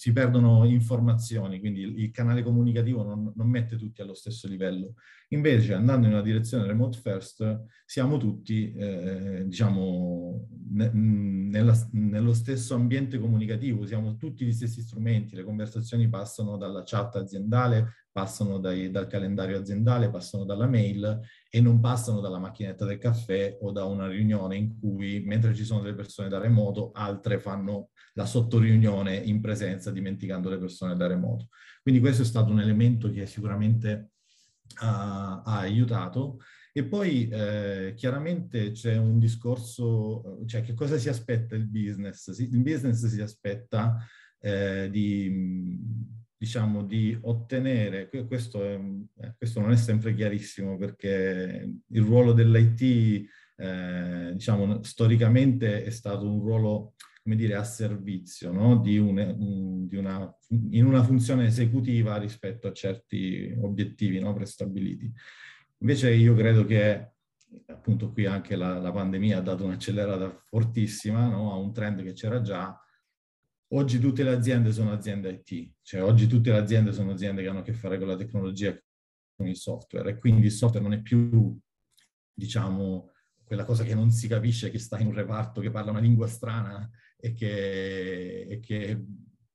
si 0.00 0.14
perdono 0.14 0.64
informazioni, 0.64 1.60
quindi 1.60 1.82
il, 1.82 1.98
il 2.04 2.10
canale 2.10 2.42
comunicativo 2.42 3.02
non, 3.02 3.34
non, 3.36 3.50
mette 3.50 3.76
tutti 3.76 4.00
allo 4.00 4.14
stesso 4.14 4.48
livello. 4.48 4.94
Invece, 5.28 5.74
andando 5.74 6.06
in 6.06 6.14
una 6.14 6.22
direzione 6.22 6.66
remote 6.66 6.98
first, 7.02 7.64
siamo 7.84 8.16
tutti, 8.16 8.72
eh, 8.72 9.44
diciamo, 9.44 10.48
ne, 10.70 10.90
nella, 10.94 11.76
nello 11.92 12.32
stesso 12.32 12.74
ambiente 12.74 13.18
comunicativo, 13.18 13.82
usiamo 13.82 14.16
tutti 14.16 14.46
gli 14.46 14.54
stessi 14.54 14.80
strumenti, 14.80 15.36
le 15.36 15.44
conversazioni 15.44 16.08
passano 16.08 16.56
dalla 16.56 16.82
chat 16.82 17.16
aziendale, 17.16 17.99
passano 18.12 18.58
dai, 18.58 18.90
dal 18.90 19.06
calendario 19.06 19.58
aziendale, 19.58 20.10
passano 20.10 20.44
dalla 20.44 20.66
mail 20.66 21.20
e 21.48 21.60
non 21.60 21.80
passano 21.80 22.20
dalla 22.20 22.38
macchinetta 22.38 22.84
del 22.84 22.98
caffè 22.98 23.58
o 23.60 23.70
da 23.70 23.84
una 23.84 24.08
riunione 24.08 24.56
in 24.56 24.78
cui, 24.78 25.20
mentre 25.24 25.54
ci 25.54 25.64
sono 25.64 25.80
delle 25.80 25.94
persone 25.94 26.28
da 26.28 26.38
remoto, 26.38 26.90
altre 26.92 27.38
fanno 27.38 27.90
la 28.14 28.26
sottoriunione 28.26 29.16
in 29.16 29.40
presenza 29.40 29.90
dimenticando 29.90 30.48
le 30.48 30.58
persone 30.58 30.96
da 30.96 31.06
remoto. 31.06 31.48
Quindi 31.82 32.00
questo 32.00 32.22
è 32.22 32.26
stato 32.26 32.50
un 32.50 32.60
elemento 32.60 33.10
che 33.10 33.26
sicuramente 33.26 34.10
ha, 34.80 35.42
ha 35.42 35.58
aiutato. 35.58 36.38
E 36.72 36.84
poi 36.84 37.28
eh, 37.28 37.94
chiaramente 37.96 38.70
c'è 38.70 38.96
un 38.96 39.18
discorso, 39.18 40.38
cioè 40.46 40.62
che 40.62 40.74
cosa 40.74 40.98
si 40.98 41.08
aspetta 41.08 41.56
il 41.56 41.66
business? 41.66 42.28
Il 42.38 42.62
business 42.62 43.06
si 43.06 43.20
aspetta 43.20 43.96
eh, 44.40 44.88
di, 44.90 45.80
diciamo, 46.40 46.84
di 46.84 47.18
ottenere, 47.20 48.08
questo, 48.26 48.64
è, 48.64 48.80
eh, 49.18 49.34
questo, 49.36 49.60
non 49.60 49.72
è 49.72 49.76
sempre 49.76 50.14
chiarissimo 50.14 50.78
perché 50.78 51.70
il 51.86 52.02
ruolo 52.02 52.32
dell'IT, 52.32 53.28
eh, 53.56 54.30
diciamo, 54.32 54.82
storicamente 54.82 55.84
è 55.84 55.90
stato 55.90 56.26
un 56.26 56.40
ruolo 56.40 56.94
come 57.22 57.36
dire, 57.36 57.56
a 57.56 57.62
servizio 57.62 58.52
no? 58.52 58.78
di, 58.78 58.96
un, 58.96 59.86
di 59.86 59.96
una, 59.96 60.34
in 60.70 60.86
una 60.86 61.04
funzione 61.04 61.44
esecutiva 61.44 62.16
rispetto 62.16 62.68
a 62.68 62.72
certi 62.72 63.54
obiettivi 63.60 64.18
no? 64.18 64.32
prestabiliti. 64.32 65.12
Invece 65.80 66.10
io 66.14 66.34
credo 66.34 66.64
che 66.64 67.10
appunto 67.66 68.12
qui 68.12 68.24
anche 68.24 68.56
la, 68.56 68.78
la 68.78 68.92
pandemia 68.92 69.36
ha 69.36 69.42
dato 69.42 69.66
un'accelerata 69.66 70.42
fortissima 70.46 71.28
no? 71.28 71.52
a 71.52 71.56
un 71.56 71.70
trend 71.74 72.02
che 72.02 72.14
c'era 72.14 72.40
già. 72.40 72.74
Oggi 73.72 74.00
tutte 74.00 74.24
le 74.24 74.30
aziende 74.30 74.72
sono 74.72 74.90
aziende 74.90 75.30
IT, 75.30 75.74
cioè 75.82 76.02
oggi 76.02 76.26
tutte 76.26 76.50
le 76.50 76.58
aziende 76.58 76.92
sono 76.92 77.12
aziende 77.12 77.42
che 77.42 77.48
hanno 77.48 77.60
a 77.60 77.62
che 77.62 77.72
fare 77.72 77.98
con 77.98 78.08
la 78.08 78.16
tecnologia 78.16 78.76
con 79.36 79.46
il 79.46 79.56
software 79.56 80.10
e 80.10 80.18
quindi 80.18 80.46
il 80.46 80.52
software 80.52 80.84
non 80.84 80.98
è 80.98 81.00
più, 81.00 81.56
diciamo, 82.32 83.12
quella 83.44 83.64
cosa 83.64 83.84
che 83.84 83.94
non 83.94 84.10
si 84.10 84.26
capisce, 84.26 84.70
che 84.70 84.80
sta 84.80 84.98
in 84.98 85.06
un 85.06 85.14
reparto 85.14 85.60
che 85.60 85.70
parla 85.70 85.92
una 85.92 86.00
lingua 86.00 86.26
strana 86.26 86.88
e 87.16 87.32
che, 87.32 88.42
e 88.42 88.58
che 88.58 89.04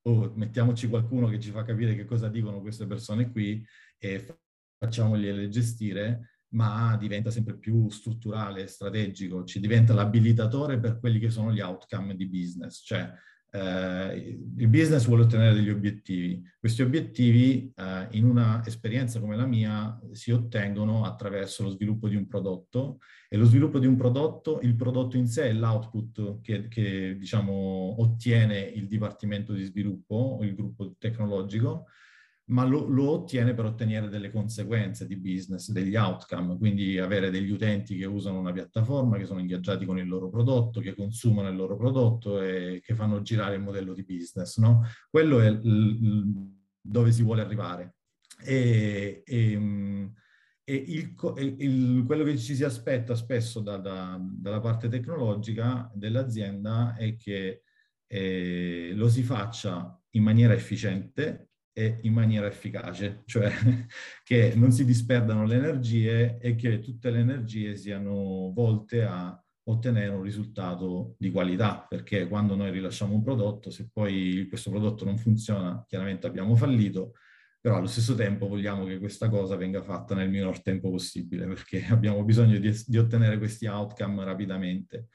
oh, 0.04 0.32
mettiamoci 0.36 0.88
qualcuno 0.88 1.28
che 1.28 1.40
ci 1.40 1.52
fa 1.52 1.64
capire 1.64 1.94
che 1.94 2.06
cosa 2.06 2.30
dicono 2.30 2.62
queste 2.62 2.88
persone 2.88 3.30
qui 3.32 3.66
e 3.98 4.38
facciamogliele 4.78 5.50
gestire, 5.50 6.40
ma 6.54 6.96
diventa 6.98 7.32
sempre 7.32 7.58
più 7.58 7.90
strutturale, 7.90 8.68
strategico, 8.68 9.44
ci 9.44 9.60
diventa 9.60 9.94
l'abilitatore 9.94 10.80
per 10.80 11.00
quelli 11.00 11.20
che 11.20 11.30
sono 11.30 11.52
gli 11.52 11.60
outcome 11.60 12.16
di 12.16 12.28
business, 12.28 12.82
cioè 12.82 13.12
eh, 13.56 14.38
il 14.58 14.68
business 14.68 15.06
vuole 15.06 15.24
ottenere 15.24 15.54
degli 15.54 15.70
obiettivi. 15.70 16.44
Questi 16.60 16.82
obiettivi 16.82 17.72
eh, 17.74 18.08
in 18.12 18.26
una 18.26 18.62
esperienza 18.66 19.22
come 19.22 19.38
la 19.38 19.46
mia 19.46 19.98
si 20.12 20.32
ottengono 20.32 21.06
attraverso 21.06 21.64
lo 21.64 21.70
sviluppo 21.70 22.10
di 22.10 22.16
un 22.16 22.28
prodotto 22.28 23.00
e 23.30 23.38
lo 23.38 23.46
sviluppo 23.46 23.80
di 23.80 23.88
un 23.88 23.96
prodotto, 23.96 24.60
il 24.62 24.76
prodotto 24.76 25.16
in 25.16 25.28
sé 25.28 25.46
è 25.50 25.54
l'output 25.54 26.42
che, 26.42 26.68
che 26.68 27.16
diciamo, 27.18 27.96
ottiene 28.02 28.60
il 28.60 28.88
dipartimento 28.88 29.54
di 29.54 29.64
sviluppo 29.64 30.16
o 30.16 30.44
il 30.44 30.54
gruppo 30.54 30.96
tecnologico 30.98 31.86
ma 32.48 32.64
lo, 32.64 32.88
lo, 32.88 33.10
ottiene 33.10 33.54
per 33.56 33.66
ottenere 33.66 34.08
delle 34.08 34.32
conseguenze 34.32 35.08
di 35.08 35.16
business, 35.16 35.72
degli 35.72 35.96
outcome, 35.96 36.58
quindi 36.58 37.00
avere 37.00 37.32
degli 37.32 37.50
utenti 37.50 37.98
che 37.98 38.06
usano 38.06 38.40
una 38.40 38.52
piattaforma, 38.52 39.18
che 39.18 39.26
sono 39.26 39.40
ingaggiati 39.40 39.86
con 39.86 39.98
il 39.98 40.08
loro 40.08 40.30
prodotto, 40.30 40.80
che 40.80 40.94
consumano 40.94 41.50
il 41.50 41.56
loro 41.56 41.76
prodotto 41.76 42.40
e 42.42 42.82
che 42.84 42.94
fanno 42.94 43.22
girare 43.22 43.56
il 43.56 43.62
modello 43.62 43.94
di 43.94 44.04
business. 44.04 44.58
No? 44.60 44.84
Quello 45.10 45.40
è 45.40 45.50
l, 45.50 46.34
dove 46.80 47.12
si 47.12 47.24
vuole 47.24 47.42
arrivare. 47.42 47.96
E, 48.44 49.24
e, 49.26 50.12
e 50.64 50.76
il, 50.76 51.16
il, 51.58 52.04
quello 52.06 52.24
che 52.24 52.38
ci 52.38 52.54
si 52.54 52.64
aspetta 52.64 53.16
spesso 53.16 53.60
da, 53.60 53.78
da, 53.78 54.20
dalla 54.22 54.60
parte 54.60 54.88
tecnologica 54.88 55.90
dell'azienda 55.96 56.96
è 56.96 57.16
che 57.16 57.64
eh, 58.06 58.92
lo 58.94 59.10
si 59.10 59.24
faccia 59.24 60.00
in 60.12 60.22
maniera 60.22 60.54
efficiente 60.54 61.50
e 61.78 61.98
in 62.04 62.14
maniera 62.14 62.48
efficace, 62.48 63.24
cioè 63.26 63.52
che 64.24 64.54
non 64.56 64.72
si 64.72 64.86
disperdano 64.86 65.46
le 65.46 65.56
energie 65.56 66.38
e 66.40 66.56
che 66.56 66.80
tutte 66.80 67.12
le 67.12 67.20
energie 67.20 67.76
siano 67.76 68.54
volte 68.54 69.04
a 69.04 69.38
ottenere 69.68 70.14
un 70.14 70.22
risultato 70.22 71.16
di 71.20 71.32
qualità, 71.32 71.86
perché 71.90 72.30
quando 72.30 72.56
noi 72.56 72.72
rilasciamo 72.72 73.14
un 73.14 73.22
prodotto, 73.22 73.72
se 73.72 73.90
poi 73.92 74.46
questo 74.48 74.70
prodotto 74.70 75.04
non 75.04 75.18
funziona, 75.18 75.84
chiaramente 75.86 76.28
abbiamo 76.28 76.56
fallito, 76.56 77.12
però 77.60 77.76
allo 77.76 77.88
stesso 77.88 78.16
tempo 78.16 78.48
vogliamo 78.48 78.86
che 78.86 78.98
questa 78.98 79.28
cosa 79.28 79.58
venga 79.58 79.82
fatta 79.82 80.16
nel 80.16 80.30
minor 80.30 80.62
tempo 80.62 80.90
possibile, 80.90 81.46
perché 81.46 81.84
abbiamo 81.92 82.24
bisogno 82.24 82.58
di, 82.58 82.72
di 82.86 82.98
ottenere 82.98 83.38
questi 83.38 83.66
outcome 83.66 84.24
rapidamente. 84.24 85.08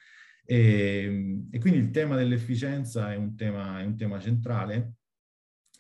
E, 0.44 1.46
e, 1.50 1.58
quindi 1.58 1.78
il 1.78 1.90
tema 1.90 2.16
dell'efficienza 2.16 3.12
è 3.12 3.16
un 3.16 3.34
tema, 3.34 3.80
è 3.80 3.84
un 3.84 3.96
tema 3.96 4.18
centrale 4.18 4.96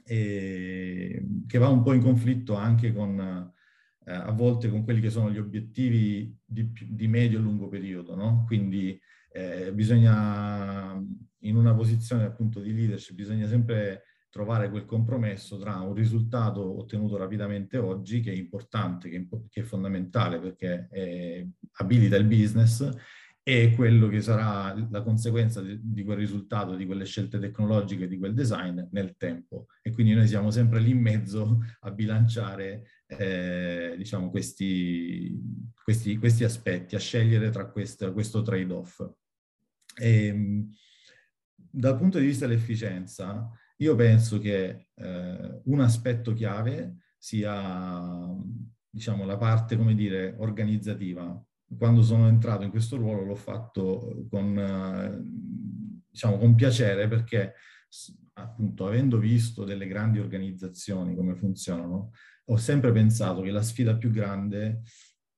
e, 0.04 1.24
che 1.46 1.58
va 1.58 1.68
un 1.68 1.82
po' 1.82 1.92
in 1.92 2.02
conflitto 2.02 2.54
anche 2.54 2.92
con, 2.92 3.52
eh, 4.04 4.12
a 4.12 4.32
volte 4.32 4.68
con 4.68 4.84
quelli 4.84 5.00
che 5.00 5.10
sono 5.10 5.30
gli 5.30 5.38
obiettivi 5.38 6.36
di, 6.44 6.72
di 6.88 7.08
medio 7.08 7.38
e 7.38 7.42
lungo 7.42 7.68
periodo, 7.68 8.14
no? 8.14 8.44
Quindi 8.46 8.98
eh, 9.32 9.72
bisogna, 9.72 11.00
in 11.40 11.56
una 11.56 11.74
posizione 11.74 12.24
appunto 12.24 12.60
di 12.60 12.74
leadership, 12.74 13.14
bisogna 13.14 13.46
sempre 13.46 14.04
trovare 14.30 14.70
quel 14.70 14.84
compromesso 14.84 15.58
tra 15.58 15.80
un 15.80 15.92
risultato 15.92 16.78
ottenuto 16.78 17.16
rapidamente 17.16 17.78
oggi, 17.78 18.20
che 18.20 18.30
è 18.30 18.34
importante, 18.34 19.08
che 19.08 19.26
è, 19.28 19.60
è 19.60 19.62
fondamentale 19.62 20.38
perché 20.38 20.88
eh, 20.90 21.48
abilita 21.72 22.16
il 22.16 22.26
business, 22.26 22.88
e 23.42 23.72
quello 23.74 24.08
che 24.08 24.20
sarà 24.20 24.74
la 24.90 25.02
conseguenza 25.02 25.62
di, 25.62 26.04
quel 26.04 26.18
risultato, 26.18 26.76
di 26.76 26.84
quelle 26.84 27.04
scelte 27.04 27.38
tecnologiche, 27.38 28.06
di 28.06 28.18
quel 28.18 28.34
design 28.34 28.80
nel 28.90 29.16
tempo. 29.16 29.66
E 29.82 29.92
quindi 29.92 30.12
noi 30.12 30.28
siamo 30.28 30.50
sempre 30.50 30.80
lì 30.80 30.90
in 30.90 31.00
mezzo 31.00 31.58
a 31.80 31.90
bilanciare 31.90 32.86
eh, 33.06 33.94
diciamo, 33.96 34.30
questi, 34.30 35.36
questi, 35.82 36.16
questi, 36.18 36.44
aspetti, 36.44 36.94
a 36.94 37.00
scegliere 37.00 37.50
tra 37.50 37.66
queste, 37.70 38.12
questo 38.12 38.42
trade-off. 38.42 39.04
E, 39.96 40.26
ehm, 40.26 40.70
dal 41.72 41.96
punto 41.96 42.18
di 42.18 42.26
vista 42.26 42.46
dell'efficienza, 42.46 43.50
io 43.76 43.94
penso 43.94 44.38
che 44.38 44.88
eh, 44.94 45.60
un 45.64 45.80
aspetto 45.80 46.34
chiave 46.34 46.98
sia, 47.16 48.02
diciamo, 48.88 49.24
la 49.24 49.36
parte, 49.36 49.76
come 49.76 49.94
dire, 49.94 50.34
organizzativa. 50.38 51.42
Quando 51.76 52.02
sono 52.02 52.28
entrato 52.28 52.64
in 52.64 52.70
questo 52.70 52.96
ruolo 52.96 53.24
l'ho 53.24 53.36
fatto 53.36 54.26
con, 54.28 54.58
eh, 54.58 55.22
diciamo, 56.10 56.38
con 56.38 56.54
piacere 56.54 57.06
perché 57.08 57.54
appunto 58.34 58.86
avendo 58.86 59.18
visto 59.18 59.64
delle 59.64 59.86
grandi 59.86 60.18
organizzazioni 60.18 61.14
come 61.14 61.34
funzionano, 61.34 62.12
ho 62.44 62.56
sempre 62.56 62.92
pensato 62.92 63.42
che 63.42 63.50
la 63.50 63.62
sfida 63.62 63.96
più 63.96 64.10
grande, 64.10 64.82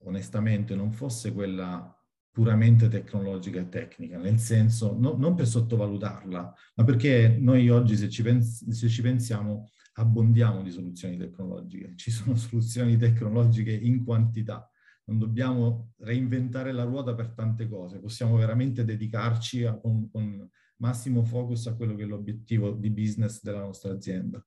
onestamente, 0.05 0.75
non 0.75 0.93
fosse 0.93 1.33
quella 1.33 1.95
puramente 2.31 2.89
tecnologica 2.89 3.61
e 3.61 3.69
tecnica, 3.69 4.17
nel 4.17 4.39
senso, 4.39 4.97
no, 4.99 5.15
non 5.17 5.35
per 5.35 5.47
sottovalutarla, 5.47 6.55
ma 6.77 6.85
perché 6.85 7.37
noi 7.39 7.69
oggi, 7.69 7.95
se 7.97 8.09
ci, 8.09 8.23
pens- 8.23 8.67
se 8.69 8.89
ci 8.89 9.03
pensiamo, 9.03 9.69
abbondiamo 9.95 10.63
di 10.63 10.71
soluzioni 10.71 11.19
tecnologiche. 11.19 11.93
Ci 11.97 12.11
sono 12.11 12.35
soluzioni 12.37 12.97
tecnologiche 12.97 13.73
in 13.73 14.03
quantità. 14.05 14.67
Non 15.05 15.19
dobbiamo 15.19 15.93
reinventare 15.99 16.73
la 16.73 16.85
ruota 16.85 17.15
per 17.15 17.33
tante 17.33 17.69
cose, 17.69 17.99
possiamo 17.99 18.37
veramente 18.37 18.85
dedicarci 18.85 19.65
a, 19.65 19.77
con, 19.77 20.11
con 20.11 20.49
massimo 20.77 21.25
focus 21.25 21.67
a 21.67 21.75
quello 21.75 21.95
che 21.95 22.03
è 22.03 22.07
l'obiettivo 22.07 22.73
di 22.73 22.91
business 22.91 23.43
della 23.43 23.61
nostra 23.61 23.93
azienda. 23.93 24.45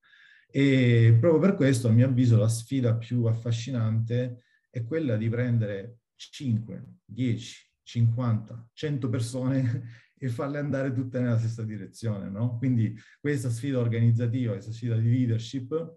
E 0.48 1.18
proprio 1.20 1.40
per 1.42 1.56
questo, 1.56 1.88
a 1.88 1.92
mio 1.92 2.08
avviso, 2.08 2.38
la 2.38 2.48
sfida 2.48 2.96
più 2.96 3.26
affascinante 3.26 4.44
è 4.70 4.84
quella 4.84 5.18
di 5.18 5.28
prendere 5.30 6.00
5, 6.16 6.86
10, 7.06 7.72
50, 7.84 8.70
100 8.74 9.10
persone 9.10 9.84
e 10.18 10.30
farle 10.30 10.60
andare 10.60 10.94
tutte 10.94 11.20
nella 11.20 11.38
stessa 11.38 11.64
direzione, 11.64 12.30
no? 12.30 12.58
Quindi 12.58 12.98
questa 13.20 13.50
sfida 13.50 13.80
organizzativa, 13.80 14.54
questa 14.54 14.72
sfida 14.72 14.96
di 14.96 15.10
leadership 15.10 15.96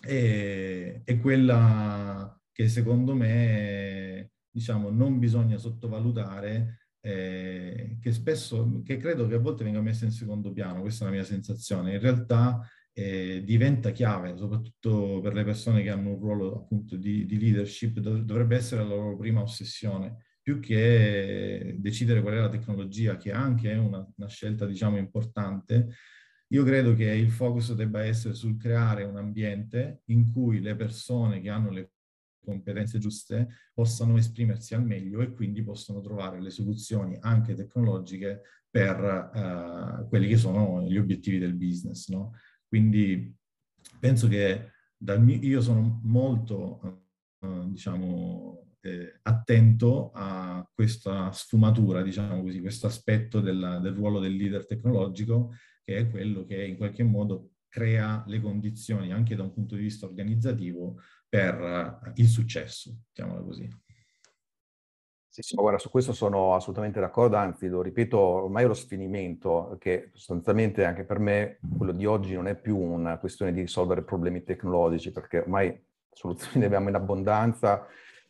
è, 0.00 1.00
è 1.04 1.20
quella 1.20 2.40
che 2.54 2.68
secondo 2.68 3.14
me, 3.16 4.30
diciamo, 4.48 4.88
non 4.88 5.18
bisogna 5.18 5.58
sottovalutare 5.58 6.90
eh, 7.00 7.98
che 8.00 8.12
spesso, 8.12 8.80
che 8.84 8.96
credo 8.96 9.26
che 9.26 9.34
a 9.34 9.40
volte 9.40 9.64
venga 9.64 9.80
messa 9.80 10.04
in 10.04 10.12
secondo 10.12 10.52
piano, 10.52 10.80
questa 10.80 11.04
è 11.04 11.08
la 11.08 11.14
mia 11.14 11.24
sensazione. 11.24 11.94
In 11.94 12.00
realtà 12.00 12.60
eh, 12.92 13.42
diventa 13.44 13.90
chiave, 13.90 14.36
soprattutto 14.36 15.18
per 15.20 15.34
le 15.34 15.42
persone 15.42 15.82
che 15.82 15.90
hanno 15.90 16.10
un 16.10 16.20
ruolo 16.20 16.54
appunto 16.54 16.94
di, 16.94 17.26
di 17.26 17.40
leadership, 17.40 17.98
dov- 17.98 18.22
dovrebbe 18.22 18.54
essere 18.54 18.82
la 18.82 18.88
loro 18.88 19.16
prima 19.16 19.42
ossessione 19.42 20.26
più 20.40 20.60
che 20.60 21.74
decidere 21.78 22.20
qual 22.22 22.34
è 22.34 22.38
la 22.38 22.48
tecnologia, 22.48 23.16
che 23.16 23.32
anche 23.32 23.72
è 23.72 23.78
una, 23.78 24.06
una 24.16 24.28
scelta, 24.28 24.64
diciamo, 24.64 24.96
importante, 24.96 25.88
io 26.48 26.62
credo 26.62 26.94
che 26.94 27.06
il 27.06 27.30
focus 27.30 27.74
debba 27.74 28.04
essere 28.04 28.34
sul 28.34 28.56
creare 28.56 29.02
un 29.02 29.16
ambiente 29.16 30.02
in 30.06 30.30
cui 30.30 30.60
le 30.60 30.76
persone 30.76 31.40
che 31.40 31.48
hanno 31.50 31.70
le 31.70 31.93
competenze 32.44 32.98
giuste 32.98 33.48
possano 33.72 34.16
esprimersi 34.16 34.74
al 34.74 34.84
meglio 34.84 35.20
e 35.20 35.32
quindi 35.32 35.62
possono 35.62 36.00
trovare 36.00 36.40
le 36.40 36.50
soluzioni 36.50 37.16
anche 37.20 37.54
tecnologiche 37.54 38.42
per 38.70 39.30
uh, 39.32 40.08
quelli 40.08 40.28
che 40.28 40.36
sono 40.36 40.82
gli 40.82 40.96
obiettivi 40.96 41.38
del 41.38 41.54
business. 41.54 42.08
No? 42.08 42.32
Quindi 42.68 43.34
penso 43.98 44.28
che 44.28 44.72
mio, 44.98 45.36
io 45.36 45.60
sono 45.60 46.00
molto, 46.02 47.02
uh, 47.40 47.70
diciamo, 47.70 48.64
eh, 48.84 49.18
attento 49.22 50.10
a 50.12 50.68
questa 50.72 51.32
sfumatura, 51.32 52.02
diciamo 52.02 52.42
così, 52.42 52.60
questo 52.60 52.86
aspetto 52.86 53.40
del, 53.40 53.78
del 53.82 53.94
ruolo 53.94 54.20
del 54.20 54.36
leader 54.36 54.66
tecnologico, 54.66 55.54
che 55.82 55.96
è 55.96 56.10
quello 56.10 56.44
che 56.44 56.64
in 56.64 56.76
qualche 56.76 57.02
modo 57.02 57.52
crea 57.68 58.22
le 58.26 58.40
condizioni 58.40 59.12
anche 59.12 59.34
da 59.34 59.42
un 59.42 59.52
punto 59.52 59.74
di 59.74 59.82
vista 59.82 60.06
organizzativo 60.06 61.00
per 61.34 61.60
uh, 61.60 62.10
il 62.14 62.28
successo, 62.28 62.94
diciamola 63.12 63.40
così. 63.40 63.68
Sì, 65.26 65.42
sì, 65.42 65.56
guarda, 65.56 65.80
su 65.80 65.90
questo 65.90 66.12
sono 66.12 66.54
assolutamente 66.54 67.00
d'accordo, 67.00 67.34
anzi 67.34 67.66
lo 67.66 67.82
ripeto, 67.82 68.16
ormai 68.16 68.66
lo 68.66 68.74
sfinimento, 68.74 69.76
che 69.80 70.10
sostanzialmente 70.12 70.84
anche 70.84 71.02
per 71.02 71.18
me 71.18 71.58
quello 71.76 71.90
di 71.90 72.06
oggi 72.06 72.34
non 72.34 72.46
è 72.46 72.54
più 72.54 72.78
una 72.78 73.18
questione 73.18 73.52
di 73.52 73.62
risolvere 73.62 74.04
problemi 74.04 74.44
tecnologici, 74.44 75.10
perché 75.10 75.38
ormai 75.38 75.76
soluzioni 76.08 76.60
ne 76.60 76.66
abbiamo 76.66 76.88
in 76.88 76.94
abbondanza 76.94 77.84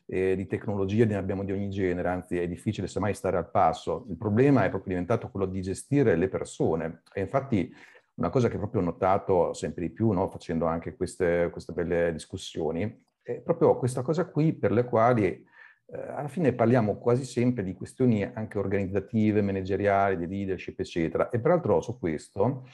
eh, 0.06 0.34
di 0.34 0.46
tecnologia 0.46 1.04
ne 1.04 1.16
abbiamo 1.16 1.44
di 1.44 1.52
ogni 1.52 1.68
genere, 1.68 2.08
anzi 2.08 2.38
è 2.38 2.48
difficile 2.48 2.86
semmai 2.86 3.12
stare 3.12 3.36
al 3.36 3.50
passo. 3.50 4.06
Il 4.08 4.16
problema 4.16 4.64
è 4.64 4.70
proprio 4.70 4.94
diventato 4.94 5.28
quello 5.28 5.44
di 5.44 5.60
gestire 5.60 6.16
le 6.16 6.28
persone 6.28 7.02
e 7.12 7.20
infatti 7.20 7.70
una 8.14 8.30
cosa 8.30 8.48
che 8.48 8.58
proprio 8.58 8.80
ho 8.80 8.84
notato 8.84 9.52
sempre 9.52 9.82
di 9.82 9.92
più, 9.92 10.10
no, 10.10 10.28
facendo 10.28 10.66
anche 10.66 10.94
queste, 10.94 11.48
queste 11.50 11.72
belle 11.72 12.12
discussioni, 12.12 13.04
è 13.22 13.40
proprio 13.40 13.76
questa 13.78 14.02
cosa 14.02 14.26
qui 14.26 14.52
per 14.52 14.70
le 14.70 14.84
quali 14.84 15.24
eh, 15.26 15.98
alla 15.98 16.28
fine 16.28 16.52
parliamo 16.52 16.98
quasi 16.98 17.24
sempre 17.24 17.62
di 17.62 17.74
questioni 17.74 18.22
anche 18.22 18.58
organizzative, 18.58 19.42
manageriali, 19.42 20.16
di 20.16 20.26
leadership, 20.26 20.78
eccetera. 20.80 21.28
E 21.30 21.40
peraltro 21.40 21.80
su 21.80 21.98
questo 21.98 22.66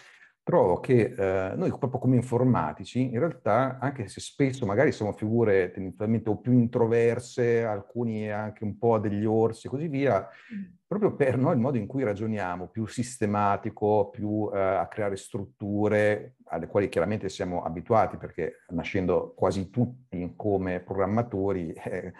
trovo 0.42 0.80
che 0.80 1.14
eh, 1.16 1.54
noi 1.54 1.68
proprio 1.70 2.00
come 2.00 2.16
informatici, 2.16 3.02
in 3.02 3.18
realtà, 3.18 3.78
anche 3.78 4.08
se 4.08 4.20
spesso 4.20 4.66
magari 4.66 4.92
siamo 4.92 5.12
figure 5.12 5.70
tendenzialmente 5.70 6.30
o 6.30 6.38
più 6.38 6.52
introverse, 6.52 7.64
alcuni 7.64 8.30
anche 8.30 8.64
un 8.64 8.76
po' 8.78 8.98
degli 8.98 9.24
orsi 9.24 9.66
e 9.66 9.70
così 9.70 9.88
via, 9.88 10.20
mm. 10.20 10.78
Proprio 10.90 11.14
per 11.14 11.38
noi 11.38 11.54
il 11.54 11.60
modo 11.60 11.78
in 11.78 11.86
cui 11.86 12.02
ragioniamo, 12.02 12.66
più 12.66 12.84
sistematico, 12.84 14.10
più 14.10 14.50
eh, 14.52 14.58
a 14.58 14.88
creare 14.88 15.14
strutture 15.14 16.34
alle 16.46 16.66
quali 16.66 16.88
chiaramente 16.88 17.28
siamo 17.28 17.62
abituati, 17.62 18.16
perché 18.16 18.64
nascendo 18.70 19.32
quasi 19.36 19.70
tutti 19.70 20.32
come 20.34 20.80
programmatori, 20.80 21.70
eh, 21.78 22.12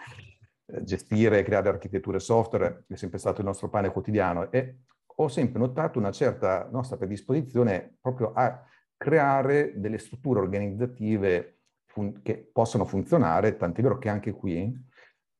gestire 0.83 1.39
e 1.39 1.43
creare 1.43 1.67
architetture 1.67 2.21
software 2.21 2.85
è 2.87 2.95
sempre 2.95 3.19
stato 3.19 3.41
il 3.41 3.47
nostro 3.47 3.67
pane 3.67 3.91
quotidiano 3.91 4.49
e 4.49 4.83
ho 5.05 5.27
sempre 5.27 5.59
notato 5.59 5.99
una 5.99 6.11
certa 6.13 6.69
nostra 6.71 6.95
predisposizione 6.95 7.97
proprio 7.99 8.31
a 8.31 8.57
creare 8.95 9.73
delle 9.75 9.97
strutture 9.97 10.39
organizzative 10.39 11.63
fun- 11.87 12.21
che 12.21 12.49
possano 12.53 12.85
funzionare, 12.85 13.57
tant'è 13.57 13.81
vero 13.81 13.97
che 13.97 14.07
anche 14.07 14.31
qui, 14.31 14.73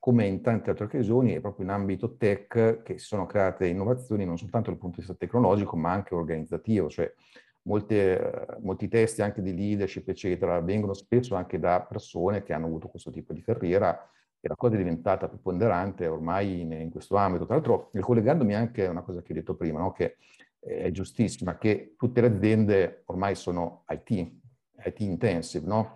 come 0.02 0.26
in 0.26 0.42
tante 0.42 0.72
altre 0.72 0.86
occasioni, 0.86 1.34
è 1.34 1.40
proprio 1.42 1.64
in 1.64 1.72
ambito 1.72 2.18
tech 2.18 2.82
che 2.82 2.98
si 2.98 3.06
sono 3.06 3.28
create 3.28 3.68
innovazioni 3.68 4.26
non 4.26 4.36
soltanto 4.36 4.72
dal 4.72 4.80
punto 4.80 4.96
di 4.96 5.06
vista 5.06 5.16
tecnologico, 5.16 5.76
ma 5.76 5.92
anche 5.92 6.16
organizzativo, 6.16 6.90
cioè 6.90 7.14
molte, 7.64 8.48
molti 8.62 8.88
testi 8.88 9.22
anche 9.22 9.44
di 9.44 9.56
leadership, 9.56 10.10
eccetera, 10.10 10.60
vengono 10.60 10.96
spesso 10.96 11.36
anche 11.36 11.60
da 11.60 11.86
persone 11.88 12.42
che 12.42 12.52
hanno 12.52 12.66
avuto 12.66 12.88
questo 12.88 13.12
tipo 13.12 13.32
di 13.32 13.44
carriera 13.44 14.10
e 14.40 14.48
la 14.48 14.56
cosa 14.56 14.74
è 14.74 14.78
diventata 14.80 15.28
preponderante 15.28 16.08
ormai 16.08 16.62
in, 16.62 16.72
in 16.72 16.90
questo 16.90 17.16
ambito. 17.16 17.46
Tra 17.46 17.54
l'altro, 17.54 17.92
collegandomi 18.00 18.56
anche 18.56 18.88
a 18.88 18.90
una 18.90 19.04
cosa 19.04 19.22
che 19.22 19.34
hai 19.34 19.38
detto 19.38 19.54
prima, 19.54 19.78
no? 19.78 19.92
che 19.92 20.18
è 20.60 20.90
giustissima, 20.90 21.60
che 21.60 21.94
tutte 21.96 22.22
le 22.22 22.28
aziende 22.36 23.04
ormai 23.06 23.36
sono 23.36 23.84
IT, 23.88 24.10
IT 24.10 25.00
intensive, 25.02 25.68
no? 25.68 25.96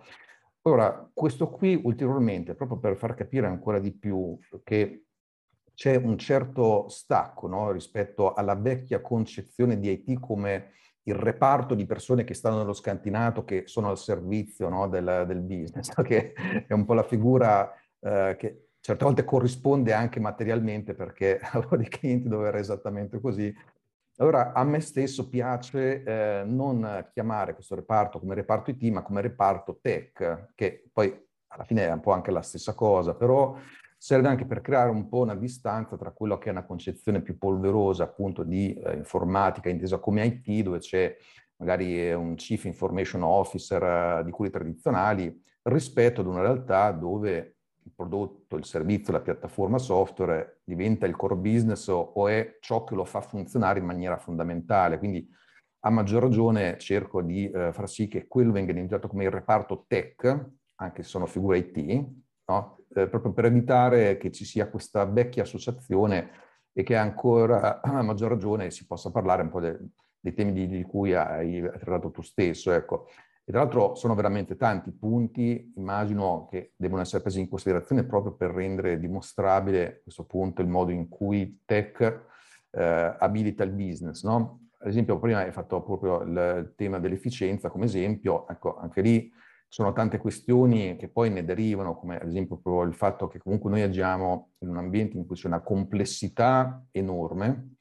Ora, 0.66 1.08
questo 1.14 1.48
qui 1.48 1.80
ulteriormente, 1.80 2.54
proprio 2.54 2.78
per 2.78 2.96
far 2.96 3.14
capire 3.14 3.46
ancora 3.46 3.78
di 3.78 3.92
più 3.92 4.36
che 4.64 5.04
c'è 5.74 5.94
un 5.94 6.18
certo 6.18 6.88
stacco 6.88 7.46
no? 7.46 7.70
rispetto 7.70 8.32
alla 8.32 8.56
vecchia 8.56 9.00
concezione 9.00 9.78
di 9.78 9.90
IT 9.90 10.18
come 10.18 10.72
il 11.04 11.14
reparto 11.14 11.76
di 11.76 11.86
persone 11.86 12.24
che 12.24 12.34
stanno 12.34 12.58
nello 12.58 12.72
scantinato, 12.72 13.44
che 13.44 13.62
sono 13.66 13.90
al 13.90 13.98
servizio 13.98 14.68
no? 14.68 14.88
del, 14.88 15.24
del 15.28 15.40
business, 15.40 15.92
che 16.02 16.32
è 16.32 16.72
un 16.72 16.84
po' 16.84 16.94
la 16.94 17.04
figura 17.04 17.72
eh, 18.00 18.34
che 18.36 18.70
certe 18.80 19.04
volte 19.04 19.24
corrisponde 19.24 19.92
anche 19.92 20.18
materialmente 20.18 20.94
perché 20.94 21.38
avevo 21.52 21.76
dei 21.76 21.88
clienti 21.88 22.26
dove 22.26 22.48
era 22.48 22.58
esattamente 22.58 23.20
così. 23.20 23.54
Allora 24.18 24.52
a 24.54 24.64
me 24.64 24.80
stesso 24.80 25.28
piace 25.28 26.02
eh, 26.02 26.42
non 26.46 27.06
chiamare 27.12 27.52
questo 27.52 27.74
reparto 27.74 28.18
come 28.18 28.34
reparto 28.34 28.70
IT, 28.70 28.82
ma 28.84 29.02
come 29.02 29.20
reparto 29.20 29.78
tech, 29.82 30.52
che 30.54 30.84
poi 30.90 31.14
alla 31.48 31.64
fine 31.64 31.86
è 31.86 31.92
un 31.92 32.00
po' 32.00 32.12
anche 32.12 32.30
la 32.30 32.40
stessa 32.40 32.72
cosa, 32.72 33.14
però 33.14 33.58
serve 33.98 34.28
anche 34.28 34.46
per 34.46 34.62
creare 34.62 34.88
un 34.88 35.08
po' 35.08 35.20
una 35.20 35.34
distanza 35.34 35.98
tra 35.98 36.12
quello 36.12 36.38
che 36.38 36.48
è 36.48 36.52
una 36.52 36.64
concezione 36.64 37.20
più 37.20 37.36
polverosa 37.36 38.04
appunto 38.04 38.42
di 38.42 38.72
eh, 38.72 38.94
informatica 38.94 39.68
intesa 39.68 39.98
come 39.98 40.24
IT, 40.24 40.62
dove 40.62 40.78
c'è 40.78 41.14
magari 41.56 42.10
un 42.12 42.36
chief 42.36 42.64
information 42.64 43.22
officer 43.22 43.82
eh, 43.82 44.24
di 44.24 44.30
quelli 44.30 44.50
tradizionali, 44.50 45.42
rispetto 45.64 46.22
ad 46.22 46.26
una 46.26 46.40
realtà 46.40 46.90
dove 46.90 47.55
il 47.86 47.92
prodotto, 47.94 48.56
il 48.56 48.64
servizio, 48.64 49.12
la 49.12 49.20
piattaforma 49.20 49.78
software 49.78 50.60
diventa 50.64 51.06
il 51.06 51.14
core 51.14 51.36
business 51.36 51.86
o, 51.86 52.26
è 52.26 52.58
ciò 52.60 52.82
che 52.82 52.96
lo 52.96 53.04
fa 53.04 53.20
funzionare 53.20 53.78
in 53.78 53.84
maniera 53.86 54.18
fondamentale. 54.18 54.98
Quindi 54.98 55.26
a 55.84 55.90
maggior 55.90 56.22
ragione 56.22 56.78
cerco 56.78 57.22
di 57.22 57.48
eh, 57.48 57.72
far 57.72 57.88
sì 57.88 58.08
che 58.08 58.26
quello 58.26 58.50
venga 58.50 58.72
identificato 58.72 59.06
come 59.06 59.24
il 59.24 59.30
reparto 59.30 59.84
tech, 59.86 60.50
anche 60.80 61.02
se 61.04 61.08
sono 61.08 61.26
figure 61.26 61.58
IT, 61.58 62.08
no? 62.46 62.78
eh, 62.92 63.08
proprio 63.08 63.32
per 63.32 63.44
evitare 63.44 64.16
che 64.16 64.32
ci 64.32 64.44
sia 64.44 64.68
questa 64.68 65.04
vecchia 65.04 65.44
associazione 65.44 66.30
e 66.72 66.82
che 66.82 66.96
ancora 66.96 67.80
a 67.80 68.02
maggior 68.02 68.30
ragione 68.30 68.70
si 68.72 68.84
possa 68.84 69.12
parlare 69.12 69.42
un 69.42 69.48
po' 69.48 69.60
de, 69.60 69.78
dei 70.18 70.34
temi 70.34 70.52
di, 70.52 70.66
di 70.66 70.82
cui 70.82 71.14
hai 71.14 71.62
trattato 71.78 72.10
tu 72.10 72.22
stesso. 72.22 72.72
Ecco. 72.72 73.06
E 73.48 73.52
tra 73.52 73.60
l'altro 73.60 73.94
sono 73.94 74.16
veramente 74.16 74.56
tanti 74.56 74.90
punti, 74.90 75.72
immagino, 75.76 76.48
che 76.50 76.72
devono 76.74 77.02
essere 77.02 77.22
presi 77.22 77.38
in 77.38 77.48
considerazione 77.48 78.02
proprio 78.02 78.32
per 78.32 78.50
rendere 78.50 78.98
dimostrabile 78.98 79.86
a 79.86 80.02
questo 80.02 80.24
punto 80.24 80.62
il 80.62 80.68
modo 80.68 80.90
in 80.90 81.08
cui 81.08 81.62
tech 81.64 82.24
eh, 82.72 83.16
abilita 83.16 83.62
il 83.62 83.70
business. 83.70 84.24
No? 84.24 84.70
Ad 84.78 84.88
esempio, 84.88 85.20
prima 85.20 85.38
hai 85.38 85.52
fatto 85.52 85.80
proprio 85.80 86.22
il 86.22 86.72
tema 86.74 86.98
dell'efficienza 86.98 87.70
come 87.70 87.84
esempio, 87.84 88.48
ecco, 88.48 88.78
anche 88.78 89.00
lì 89.00 89.32
sono 89.68 89.92
tante 89.92 90.18
questioni 90.18 90.96
che 90.96 91.08
poi 91.08 91.30
ne 91.30 91.44
derivano, 91.44 91.96
come 91.96 92.18
ad 92.18 92.26
esempio 92.26 92.56
proprio 92.56 92.88
il 92.88 92.94
fatto 92.94 93.28
che 93.28 93.38
comunque 93.38 93.70
noi 93.70 93.82
agiamo 93.82 94.54
in 94.58 94.70
un 94.70 94.76
ambiente 94.76 95.16
in 95.16 95.24
cui 95.24 95.36
c'è 95.36 95.46
una 95.46 95.60
complessità 95.60 96.84
enorme, 96.90 97.76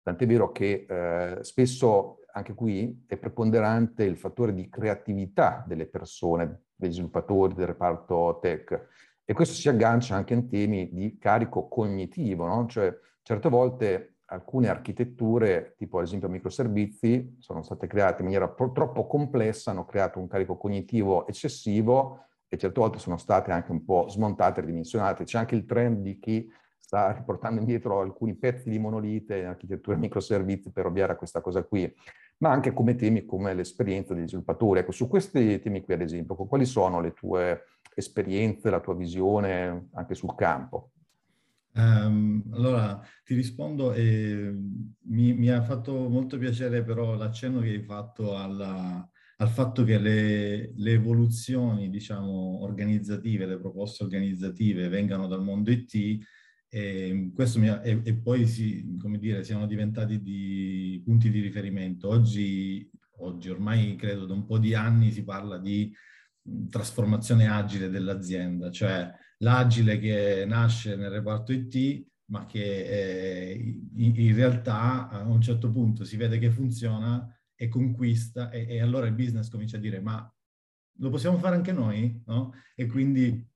tant'è 0.00 0.26
vero 0.26 0.52
che 0.52 0.86
eh, 0.88 1.42
spesso 1.42 2.17
anche 2.32 2.54
qui 2.54 3.04
è 3.06 3.16
preponderante 3.16 4.04
il 4.04 4.16
fattore 4.16 4.54
di 4.54 4.68
creatività 4.68 5.64
delle 5.66 5.86
persone, 5.86 6.62
degli 6.74 6.92
sviluppatori 6.92 7.54
del 7.54 7.68
reparto 7.68 8.38
tech. 8.40 8.88
E 9.24 9.32
questo 9.34 9.54
si 9.54 9.68
aggancia 9.68 10.14
anche 10.14 10.34
in 10.34 10.48
temi 10.48 10.90
di 10.92 11.18
carico 11.18 11.68
cognitivo, 11.68 12.46
no? 12.46 12.66
Cioè, 12.66 12.96
certe 13.22 13.48
volte 13.48 14.18
alcune 14.30 14.68
architetture, 14.68 15.74
tipo 15.76 15.98
ad 15.98 16.04
esempio 16.04 16.28
microservizi, 16.28 17.36
sono 17.38 17.62
state 17.62 17.86
create 17.86 18.22
in 18.22 18.24
maniera 18.24 18.48
troppo 18.48 19.06
complessa, 19.06 19.70
hanno 19.70 19.84
creato 19.84 20.18
un 20.18 20.28
carico 20.28 20.56
cognitivo 20.56 21.26
eccessivo 21.26 22.26
e 22.48 22.56
certe 22.56 22.80
volte 22.80 22.98
sono 22.98 23.16
state 23.16 23.52
anche 23.52 23.70
un 23.70 23.84
po' 23.84 24.08
smontate, 24.08 24.60
ridimensionate. 24.60 25.24
C'è 25.24 25.38
anche 25.38 25.54
il 25.54 25.66
trend 25.66 25.98
di 26.00 26.18
chi 26.18 26.50
sta 26.88 27.12
riportando 27.12 27.60
indietro 27.60 28.00
alcuni 28.00 28.34
pezzi 28.34 28.70
di 28.70 28.78
monolite 28.78 29.36
in 29.36 29.44
architetture 29.44 29.98
microservizi 29.98 30.72
per 30.72 30.86
ovviare 30.86 31.12
a 31.12 31.16
questa 31.16 31.42
cosa 31.42 31.62
qui 31.62 31.94
ma 32.38 32.50
anche 32.50 32.72
come 32.72 32.94
temi 32.94 33.26
come 33.26 33.52
l'esperienza 33.52 34.14
degli 34.14 34.26
sviluppatori. 34.26 34.80
Ecco, 34.80 34.92
su 34.92 35.08
questi 35.08 35.58
temi 35.60 35.82
qui, 35.82 35.94
ad 35.94 36.02
esempio, 36.02 36.34
quali 36.36 36.64
sono 36.64 37.00
le 37.00 37.12
tue 37.12 37.64
esperienze, 37.94 38.70
la 38.70 38.80
tua 38.80 38.94
visione 38.94 39.88
anche 39.92 40.14
sul 40.14 40.34
campo? 40.36 40.92
Um, 41.74 42.44
allora, 42.52 43.00
ti 43.24 43.34
rispondo 43.34 43.92
e 43.92 44.54
mi, 45.00 45.32
mi, 45.32 45.50
ha 45.50 45.62
fatto 45.62 46.08
molto 46.08 46.38
piacere 46.38 46.84
però 46.84 47.16
l'accenno 47.16 47.60
che 47.60 47.70
hai 47.70 47.82
fatto 47.82 48.36
alla, 48.36 49.06
al 49.36 49.48
fatto 49.48 49.82
che 49.82 49.98
le, 49.98 50.72
le, 50.76 50.92
evoluzioni, 50.92 51.90
diciamo, 51.90 52.62
organizzative, 52.62 53.46
le 53.46 53.58
proposte 53.58 54.04
organizzative 54.04 54.88
vengano 54.88 55.26
dal 55.26 55.42
mondo 55.42 55.72
IT 55.72 56.24
e, 56.68 57.32
ha, 57.68 57.80
e, 57.82 58.00
e 58.04 58.14
poi 58.14 58.46
si, 58.46 58.84
dire, 59.18 59.42
siano 59.42 59.66
diventati 59.66 60.20
di 60.20 61.00
punti 61.04 61.30
di 61.30 61.40
riferimento. 61.40 62.08
Oggi, 62.08 62.88
oggi, 63.18 63.48
ormai 63.48 63.96
credo 63.96 64.26
da 64.26 64.34
un 64.34 64.44
po' 64.44 64.58
di 64.58 64.74
anni 64.74 65.10
si 65.10 65.24
parla 65.24 65.58
di 65.58 65.92
trasformazione 66.70 67.48
agile 67.48 67.90
dell'azienda, 67.90 68.70
cioè 68.70 69.10
l'agile 69.38 69.98
che 69.98 70.44
nasce 70.46 70.96
nel 70.96 71.10
reparto 71.10 71.52
IT, 71.52 72.06
ma 72.26 72.46
che 72.46 72.62
eh, 72.62 73.76
in, 73.96 74.14
in, 74.16 74.34
realtà 74.34 75.08
a 75.08 75.22
un 75.22 75.40
certo 75.40 75.70
punto 75.70 76.04
si 76.04 76.16
vede 76.16 76.38
che 76.38 76.50
funziona 76.50 77.26
e 77.54 77.68
conquista 77.68 78.50
e, 78.50 78.66
e 78.68 78.80
allora 78.80 79.06
il 79.06 79.14
business 79.14 79.48
comincia 79.48 79.78
a 79.78 79.80
dire 79.80 80.00
ma 80.00 80.30
lo 81.00 81.10
possiamo 81.10 81.38
fare 81.38 81.56
anche 81.56 81.72
noi? 81.72 82.22
No? 82.26 82.52
E 82.74 82.86
quindi 82.86 83.46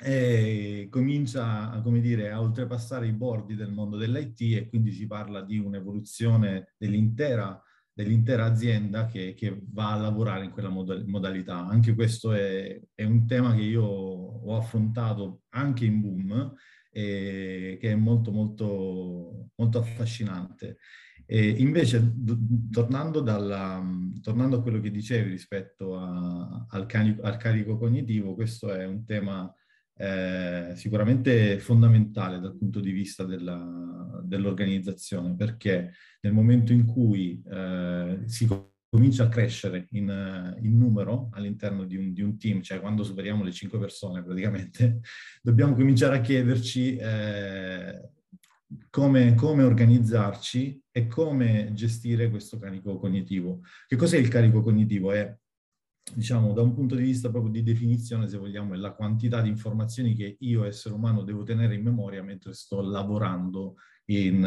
e 0.00 0.88
comincia 0.90 1.80
dire, 2.00 2.30
a 2.30 2.40
oltrepassare 2.40 3.06
i 3.06 3.12
bordi 3.12 3.54
del 3.54 3.70
mondo 3.70 3.96
dell'IT 3.96 4.40
e 4.56 4.68
quindi 4.68 4.92
si 4.92 5.06
parla 5.06 5.42
di 5.42 5.58
un'evoluzione 5.58 6.74
dell'intera, 6.76 7.60
dell'intera 7.92 8.44
azienda 8.44 9.06
che, 9.06 9.34
che, 9.34 9.62
va 9.70 9.92
a 9.92 10.00
lavorare 10.00 10.44
in 10.44 10.50
quella 10.50 10.68
modalità. 10.68 11.66
Anche 11.66 11.94
questo 11.94 12.32
è, 12.32 12.80
è, 12.94 13.04
un 13.04 13.26
tema 13.26 13.54
che 13.54 13.62
io 13.62 13.84
ho 13.84 14.56
affrontato 14.56 15.42
anche 15.50 15.84
in 15.84 16.00
Boom 16.00 16.54
e 16.90 17.76
che 17.80 17.90
è 17.90 17.94
molto 17.94 18.30
molto 18.32 19.50
molto 19.56 19.78
affascinante. 19.78 20.78
E 21.26 21.48
invece, 21.48 22.12
tornando, 22.70 23.20
dalla, 23.20 23.82
tornando, 24.20 24.58
a 24.58 24.62
quello 24.62 24.80
che 24.80 24.90
dicevi 24.90 25.30
rispetto 25.30 25.96
a, 25.96 26.66
al, 26.68 26.86
carico, 26.86 27.22
al, 27.22 27.38
carico, 27.38 27.78
cognitivo, 27.78 28.34
questo 28.34 28.72
è 28.72 28.84
un 28.84 29.04
tema 29.04 29.50
eh, 29.96 30.72
sicuramente 30.74 31.58
fondamentale 31.58 32.40
dal 32.40 32.56
punto 32.56 32.80
di 32.80 32.90
vista 32.90 33.24
della, 33.24 34.20
dell'organizzazione, 34.24 35.34
perché 35.36 35.92
nel 36.20 36.32
momento 36.32 36.72
in 36.72 36.84
cui 36.84 37.42
eh, 37.50 38.22
si 38.26 38.48
comincia 38.88 39.24
a 39.24 39.28
crescere 39.28 39.88
in, 39.90 40.56
in 40.62 40.78
numero 40.78 41.28
all'interno 41.32 41.84
di 41.84 41.96
un, 41.96 42.12
di 42.12 42.22
un, 42.22 42.38
team, 42.38 42.62
cioè 42.62 42.80
quando 42.80 43.02
superiamo 43.02 43.42
le 43.42 43.52
cinque 43.52 43.78
persone 43.78 44.22
praticamente, 44.22 45.00
dobbiamo 45.42 45.74
cominciare 45.74 46.18
a 46.18 46.20
chiederci 46.20 46.96
eh, 46.96 48.10
come, 48.90 49.34
come, 49.34 49.62
organizzarci 49.62 50.82
e 50.90 51.06
come 51.06 51.70
gestire 51.72 52.30
questo 52.30 52.58
carico 52.58 52.98
cognitivo. 52.98 53.60
Che 53.86 53.96
cos'è 53.96 54.16
il 54.16 54.28
carico 54.28 54.62
cognitivo? 54.62 55.12
È 55.12 55.36
diciamo, 56.12 56.52
da 56.52 56.62
un 56.62 56.74
punto 56.74 56.94
di 56.94 57.02
vista 57.02 57.30
proprio 57.30 57.52
di 57.52 57.62
definizione, 57.62 58.28
se 58.28 58.36
vogliamo, 58.36 58.74
è 58.74 58.76
la 58.76 58.92
quantità 58.92 59.40
di 59.40 59.48
informazioni 59.48 60.14
che 60.14 60.36
io, 60.40 60.64
essere 60.64 60.94
umano, 60.94 61.22
devo 61.22 61.42
tenere 61.44 61.74
in 61.74 61.82
memoria 61.82 62.22
mentre 62.22 62.52
sto 62.52 62.82
lavorando 62.82 63.76
in, 64.06 64.42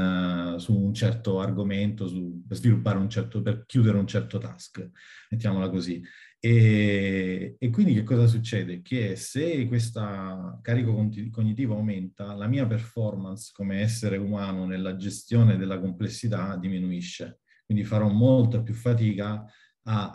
uh, 0.55 0.57
su 0.59 0.77
un 0.77 0.93
certo 0.93 1.39
argomento, 1.39 2.07
su, 2.07 2.43
per 2.47 2.57
sviluppare 2.57 2.99
un 2.99 3.09
certo, 3.09 3.41
per 3.41 3.65
chiudere 3.65 3.97
un 3.97 4.05
certo 4.05 4.37
task, 4.37 4.87
mettiamola 5.31 5.69
così. 5.69 6.03
E, 6.39 7.55
e 7.57 7.69
quindi 7.71 7.93
che 7.95 8.03
cosa 8.03 8.27
succede? 8.27 8.83
Che 8.83 9.15
se 9.15 9.65
questo 9.67 10.59
carico 10.61 10.93
cognitivo 11.31 11.75
aumenta, 11.75 12.35
la 12.35 12.47
mia 12.47 12.67
performance 12.67 13.51
come 13.53 13.81
essere 13.81 14.17
umano 14.17 14.65
nella 14.65 14.95
gestione 14.95 15.57
della 15.57 15.79
complessità 15.79 16.55
diminuisce. 16.55 17.39
Quindi 17.65 17.83
farò 17.83 18.07
molta 18.07 18.61
più 18.61 18.75
fatica 18.75 19.43
a, 19.89 20.13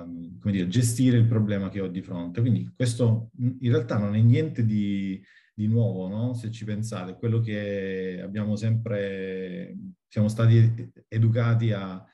a 0.00 0.06
dire, 0.50 0.68
gestire 0.68 1.16
il 1.16 1.26
problema 1.26 1.68
che 1.68 1.80
ho 1.80 1.88
di 1.88 2.02
fronte. 2.02 2.40
Quindi 2.40 2.70
questo 2.74 3.30
in 3.38 3.70
realtà 3.70 3.98
non 3.98 4.14
è 4.14 4.20
niente 4.20 4.64
di, 4.64 5.22
di 5.54 5.66
nuovo, 5.66 6.08
no? 6.08 6.34
se 6.34 6.50
ci 6.50 6.64
pensate, 6.64 7.16
quello 7.16 7.40
che 7.40 8.20
abbiamo 8.22 8.56
sempre, 8.56 9.76
siamo 10.08 10.28
stati 10.28 10.92
educati 11.08 11.72
a, 11.72 12.04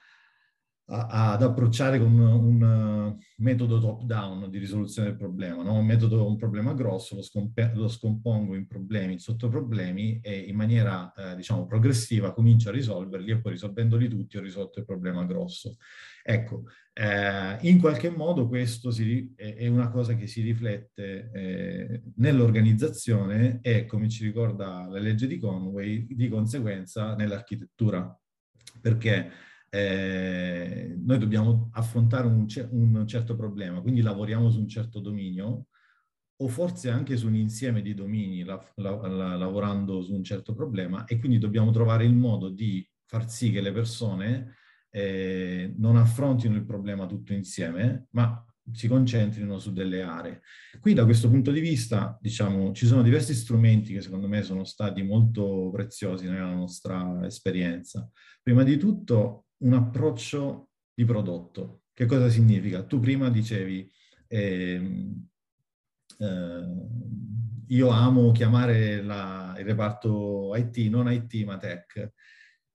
a, 0.90 1.32
ad 1.32 1.42
approcciare 1.42 1.98
con 1.98 2.18
un, 2.18 2.62
un 2.62 3.16
metodo 3.36 3.78
top-down 3.78 4.50
di 4.50 4.58
risoluzione 4.58 5.08
del 5.08 5.16
problema, 5.16 5.62
no? 5.62 5.78
un 5.78 5.86
metodo, 5.86 6.26
un 6.26 6.36
problema 6.36 6.74
grosso, 6.74 7.14
lo, 7.14 7.22
scomp- 7.22 7.72
lo, 7.74 7.88
scompongo 7.88 8.54
in 8.54 8.66
problemi, 8.66 9.14
in 9.14 9.18
sottoproblemi 9.20 10.20
e 10.20 10.38
in 10.38 10.56
maniera, 10.56 11.12
eh, 11.12 11.36
diciamo, 11.36 11.66
progressiva 11.66 12.32
comincio 12.32 12.70
a 12.70 12.72
risolverli 12.72 13.30
e 13.30 13.40
poi 13.40 13.52
risolvendoli 13.52 14.08
tutti 14.08 14.36
ho 14.36 14.40
risolto 14.40 14.80
il 14.80 14.84
problema 14.84 15.24
grosso. 15.24 15.76
Ecco, 16.22 16.64
eh, 16.92 17.56
in 17.62 17.78
qualche 17.78 18.10
modo 18.10 18.48
questo 18.48 18.90
si, 18.90 19.32
è, 19.36 19.66
una 19.68 19.90
cosa 19.90 20.14
che 20.14 20.26
si 20.26 20.42
riflette 20.42 21.30
eh, 21.32 22.02
nell'organizzazione 22.16 23.60
e, 23.62 23.86
come 23.86 24.08
ci 24.08 24.24
ricorda 24.24 24.86
la 24.88 24.98
legge 24.98 25.26
di 25.26 25.38
Conway, 25.38 26.06
di 26.10 26.28
conseguenza 26.28 27.14
nell'architettura. 27.14 28.14
Perché 28.80 29.30
eh, 29.70 30.96
noi 30.98 31.18
dobbiamo 31.18 31.70
affrontare 31.72 32.26
un, 32.26 32.46
un, 32.70 33.06
certo 33.06 33.36
problema, 33.36 33.80
quindi 33.80 34.02
lavoriamo 34.02 34.50
su 34.50 34.58
un 34.58 34.68
certo 34.68 35.00
dominio 35.00 35.66
o 36.42 36.48
forse 36.48 36.90
anche 36.90 37.16
su 37.16 37.26
un 37.26 37.34
insieme 37.34 37.80
di 37.80 37.94
domini 37.94 38.42
la, 38.42 38.58
la, 38.76 38.96
la, 39.06 39.36
lavorando 39.36 40.02
su 40.02 40.12
un 40.14 40.24
certo 40.24 40.54
problema 40.54 41.04
e 41.04 41.18
quindi 41.18 41.38
dobbiamo 41.38 41.70
trovare 41.70 42.04
il 42.04 42.14
modo 42.14 42.48
di 42.48 42.86
far 43.06 43.28
sì 43.30 43.50
che 43.52 43.60
le 43.60 43.72
persone 43.72 44.56
eh, 44.90 45.72
non 45.76 45.96
affrontino 45.96 46.56
il 46.56 46.64
problema 46.64 47.06
tutto 47.06 47.32
insieme, 47.32 48.06
ma 48.10 48.44
si 48.72 48.88
concentrino 48.88 49.58
su 49.58 49.72
delle 49.72 50.02
aree. 50.02 50.42
Qui 50.80 50.94
da 50.94 51.04
questo 51.04 51.28
punto 51.28 51.50
di 51.50 51.60
vista, 51.60 52.16
diciamo, 52.20 52.72
ci 52.72 52.86
sono 52.86 53.02
diversi 53.02 53.34
strumenti 53.34 53.92
che 53.92 54.00
secondo 54.00 54.28
me 54.28 54.42
sono 54.42 54.64
stati 54.64 55.02
molto 55.02 55.70
preziosi 55.72 56.26
nella 56.28 56.52
nostra 56.52 57.24
esperienza. 57.24 58.08
Prima 58.42 58.62
di 58.62 58.76
tutto 58.76 59.46
un 59.60 59.74
approccio 59.74 60.70
di 60.94 61.04
prodotto. 61.04 61.84
Che 61.92 62.06
cosa 62.06 62.28
significa? 62.28 62.82
Tu 62.84 62.98
prima 63.00 63.30
dicevi, 63.30 63.90
eh, 64.26 65.14
eh, 66.18 66.86
io 67.66 67.88
amo 67.88 68.32
chiamare 68.32 69.02
la, 69.02 69.54
il 69.58 69.64
reparto 69.64 70.54
IT, 70.56 70.76
non 70.88 71.10
IT 71.10 71.44
ma 71.44 71.56
tech. 71.58 72.12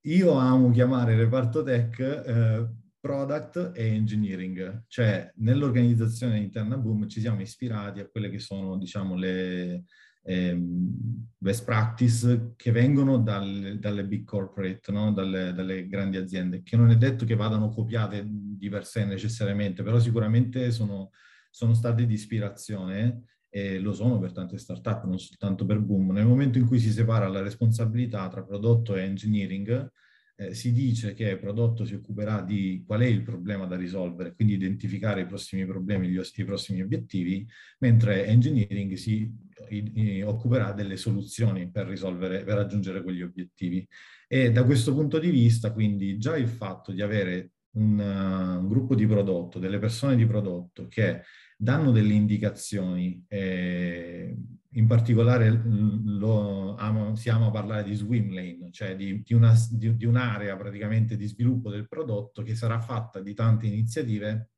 Io 0.02 0.34
amo 0.34 0.70
chiamare 0.72 1.14
il 1.14 1.20
reparto 1.20 1.64
tech 1.64 2.00
eh, 2.00 2.70
product 3.00 3.72
e 3.76 3.88
engineering, 3.88 4.86
cioè 4.88 5.32
nell'organizzazione 5.38 6.38
interna 6.38 6.78
Boom 6.78 7.08
ci 7.08 7.20
siamo 7.20 7.42
ispirati 7.42 8.00
a 8.00 8.08
quelle 8.08 8.30
che 8.30 8.40
sono, 8.40 8.78
diciamo, 8.78 9.16
le, 9.16 9.86
eh, 10.28 10.58
best 10.58 11.64
practice 11.64 12.54
che 12.56 12.72
vengono 12.72 13.20
dal, 13.20 13.78
dalle 13.80 14.06
big 14.06 14.26
corporate, 14.26 14.92
no? 14.92 15.14
dalle, 15.14 15.54
dalle, 15.54 15.88
grandi 15.88 16.18
aziende, 16.18 16.64
che 16.64 16.76
non 16.76 16.90
è 16.90 16.98
detto 16.98 17.26
che 17.26 17.36
vadano 17.36 17.70
copiate 17.70 18.26
di 18.28 18.68
per 18.68 18.86
sé 18.86 19.06
necessariamente, 19.06 19.84
però 19.84 20.00
sicuramente 20.00 20.72
sono, 20.72 21.12
sono 21.52 21.76
state 21.76 22.08
di 22.08 22.14
ispirazione 22.16 23.26
e 23.50 23.80
lo 23.80 23.94
sono 23.94 24.20
per 24.20 24.32
tante 24.32 24.58
start-up, 24.58 25.06
non 25.06 25.20
soltanto 25.20 25.66
per 25.66 25.80
Boom. 25.80 26.12
Nel 26.12 26.26
momento 26.26 26.58
in 26.58 26.66
cui 26.66 26.80
si 26.80 26.90
separa 26.90 27.28
la 27.28 27.42
responsabilità 27.42 28.28
tra 28.28 28.44
prodotto 28.44 28.96
e 28.96 29.04
engineering, 29.04 29.92
eh, 30.36 30.54
si 30.54 30.72
dice 30.72 31.14
che 31.14 31.30
il 31.30 31.40
prodotto 31.40 31.86
si 31.86 31.94
occuperà 31.96 32.42
di 32.42 32.84
qual 32.86 33.02
è 33.02 33.06
il 33.06 33.24
problema 33.24 33.66
da 33.66 33.76
risolvere, 33.76 34.34
quindi 34.34 34.54
identificare 34.54 35.22
i 35.22 35.26
prossimi 35.26 35.66
problemi, 35.66 36.10
gli, 36.10 36.20
i 36.20 36.46
prossimi 36.46 36.82
obiettivi, 36.82 37.48
mentre 37.80 38.26
engineering 38.26 38.94
si 38.94 39.32
i, 39.70 39.92
i, 39.96 40.22
occuperà 40.22 40.72
delle 40.74 40.98
soluzioni 40.98 41.70
per 41.70 41.88
risolvere, 41.88 42.44
per 42.44 42.56
raggiungere 42.56 43.02
quegli 43.02 43.22
obiettivi. 43.22 43.88
E 44.28 44.52
da 44.52 44.64
questo 44.64 44.94
punto 44.94 45.20
di 45.20 45.30
vista, 45.30 45.72
quindi, 45.72 46.18
già 46.18 46.36
il 46.36 46.48
fatto 46.48 46.92
di 46.92 47.02
avere 47.02 47.52
un, 47.76 48.00
uh, 48.00 48.60
un 48.60 48.68
gruppo 48.68 48.96
di 48.96 49.06
prodotto, 49.06 49.60
delle 49.60 49.80
persone 49.80 50.16
di 50.16 50.26
prodotto 50.26 50.88
che 50.88 51.22
danno 51.58 51.92
delle 51.92 52.14
indicazioni, 52.14 53.24
eh, 53.28 54.36
in 54.76 54.88
particolare 54.88 55.50
lo, 55.50 56.76
amo, 56.76 57.16
si 57.16 57.30
ama 57.30 57.50
parlare 57.50 57.84
di 57.84 57.94
swim 57.94 58.34
lane, 58.34 58.72
cioè 58.72 58.96
di, 58.96 59.22
di, 59.24 59.34
una, 59.34 59.54
di, 59.70 59.96
di 59.96 60.06
un'area 60.06 60.56
praticamente 60.58 61.16
di 61.16 61.28
sviluppo 61.28 61.70
del 61.70 61.88
prodotto 61.88 62.44
che 62.44 62.56
sarà 62.56 62.80
fatta 62.80 63.22
di 63.22 63.34
tante 63.34 63.68
iniziative 63.68 64.50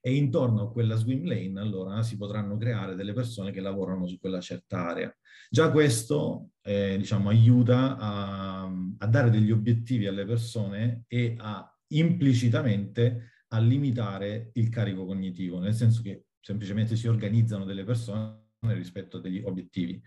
e 0.00 0.14
intorno 0.14 0.62
a 0.62 0.70
quella 0.70 0.96
swim 0.96 1.24
lane 1.24 1.58
allora 1.58 2.02
si 2.02 2.18
potranno 2.18 2.58
creare 2.58 2.94
delle 2.94 3.14
persone 3.14 3.50
che 3.50 3.60
lavorano 3.60 4.06
su 4.06 4.18
quella 4.18 4.40
certa 4.40 4.88
area. 4.88 5.16
Già 5.48 5.70
questo 5.70 6.50
eh, 6.62 6.96
diciamo, 6.98 7.30
aiuta 7.30 7.96
a, 7.96 8.70
a, 8.98 9.06
dare 9.06 9.30
degli 9.30 9.50
obiettivi 9.50 10.06
alle 10.06 10.26
persone 10.26 11.04
e 11.08 11.34
a 11.38 11.66
implicitamente 11.88 13.30
a 13.48 13.58
limitare 13.58 14.50
il 14.54 14.68
carico 14.68 15.06
cognitivo, 15.06 15.60
nel 15.60 15.74
senso 15.74 16.02
che 16.02 16.24
semplicemente 16.40 16.96
si 16.96 17.06
organizzano 17.06 17.64
delle 17.64 17.84
persone 17.84 18.43
rispetto 18.72 19.18
degli 19.18 19.42
obiettivi. 19.44 20.00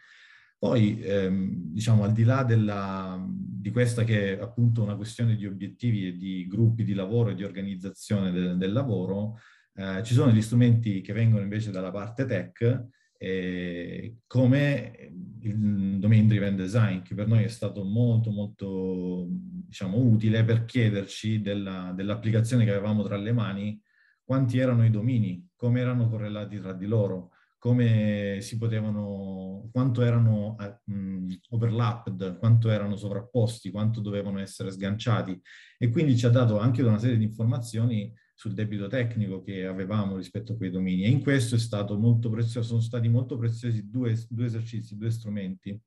Poi, 0.60 1.00
ehm, 1.04 1.52
diciamo, 1.72 2.04
al 2.04 2.13
di 2.13 2.24
là 2.24 2.43
della, 2.43 3.24
di 3.30 3.70
questa 3.70 4.04
che 4.04 4.38
è 4.38 4.41
appunto 4.41 4.82
una 4.82 4.96
questione 4.96 5.36
di 5.36 5.46
obiettivi 5.46 6.08
e 6.08 6.15
di 6.17 6.48
gruppi 6.48 6.84
di 6.84 6.96
lavoro 6.96 7.30
e 7.30 7.36
di 7.36 7.43
organizzazione 7.43 8.32
de, 8.32 8.58
del 8.58 8.74
lavoro, 8.74 9.38
eh, 9.76 10.02
ci 10.04 10.15
sono 10.15 10.32
gli 10.32 10.41
strumenti 10.41 11.02
che 11.02 11.13
vengono 11.13 11.43
invece 11.43 11.70
dalla 11.70 11.91
parte 11.91 12.26
tech, 12.26 12.88
eh, 13.20 14.17
come 14.26 15.12
il 15.41 16.00
domain 16.00 16.28
driven 16.28 16.56
design, 16.56 17.02
che 17.02 17.13
per 17.13 17.28
noi 17.28 17.43
è 17.43 17.48
stato 17.48 17.84
molto 17.84 18.32
molto 18.32 19.28
diciamo, 19.30 19.98
utile 19.98 20.43
per 20.43 20.65
chiederci 20.65 21.41
della, 21.41 21.93
dell'applicazione 21.96 22.65
che 22.65 22.72
avevamo 22.72 23.04
tra 23.04 23.17
le 23.17 23.32
mani, 23.32 23.80
quanti 24.24 24.58
erano 24.58 24.84
i 24.86 24.89
domini, 24.89 25.48
come 25.56 25.80
erano 25.80 26.10
correlati 26.10 26.60
tra 26.60 26.74
di 26.74 26.86
loro, 26.86 27.32
come 27.58 28.38
si 28.41 28.58
potevano, 28.58 29.70
quanto 29.72 30.02
erano 30.02 30.56
uh, 30.60 31.28
overlapped, 31.50 32.38
quanto 32.38 32.70
erano 32.70 32.96
sovrapposti, 32.96 33.72
quanto 33.72 34.00
dovevano 34.00 34.39
essere 34.39 34.72
sganciati. 34.72 35.39
E 35.78 35.89
quindi 35.89 36.17
ci 36.17 36.26
ha 36.26 36.30
dato 36.30 36.60
anche 36.60 36.84
una 36.84 37.00
serie 37.00 37.17
di 37.17 37.24
informazioni 37.24 38.13
sul 38.34 38.54
debito 38.54 38.88
tecnico 38.88 39.41
che 39.41 39.65
avevamo 39.65 40.15
rispetto 40.15 40.54
a 40.54 40.56
quei 40.58 40.70
domini. 40.70 41.04
E 41.04 41.10
in 41.10 41.22
questo 41.22 41.56
è 41.56 41.60
stato 41.60 41.98
molto 41.98 42.30
prezioso, 42.30 42.67
sono 42.67 42.82
stati 42.82 43.10
molto 43.10 43.38
preziosi 43.38 43.89
due, 43.89 44.15
due 44.30 44.46
esercizi, 44.46 44.96
due 44.96 45.10
strumenti. 45.10 45.80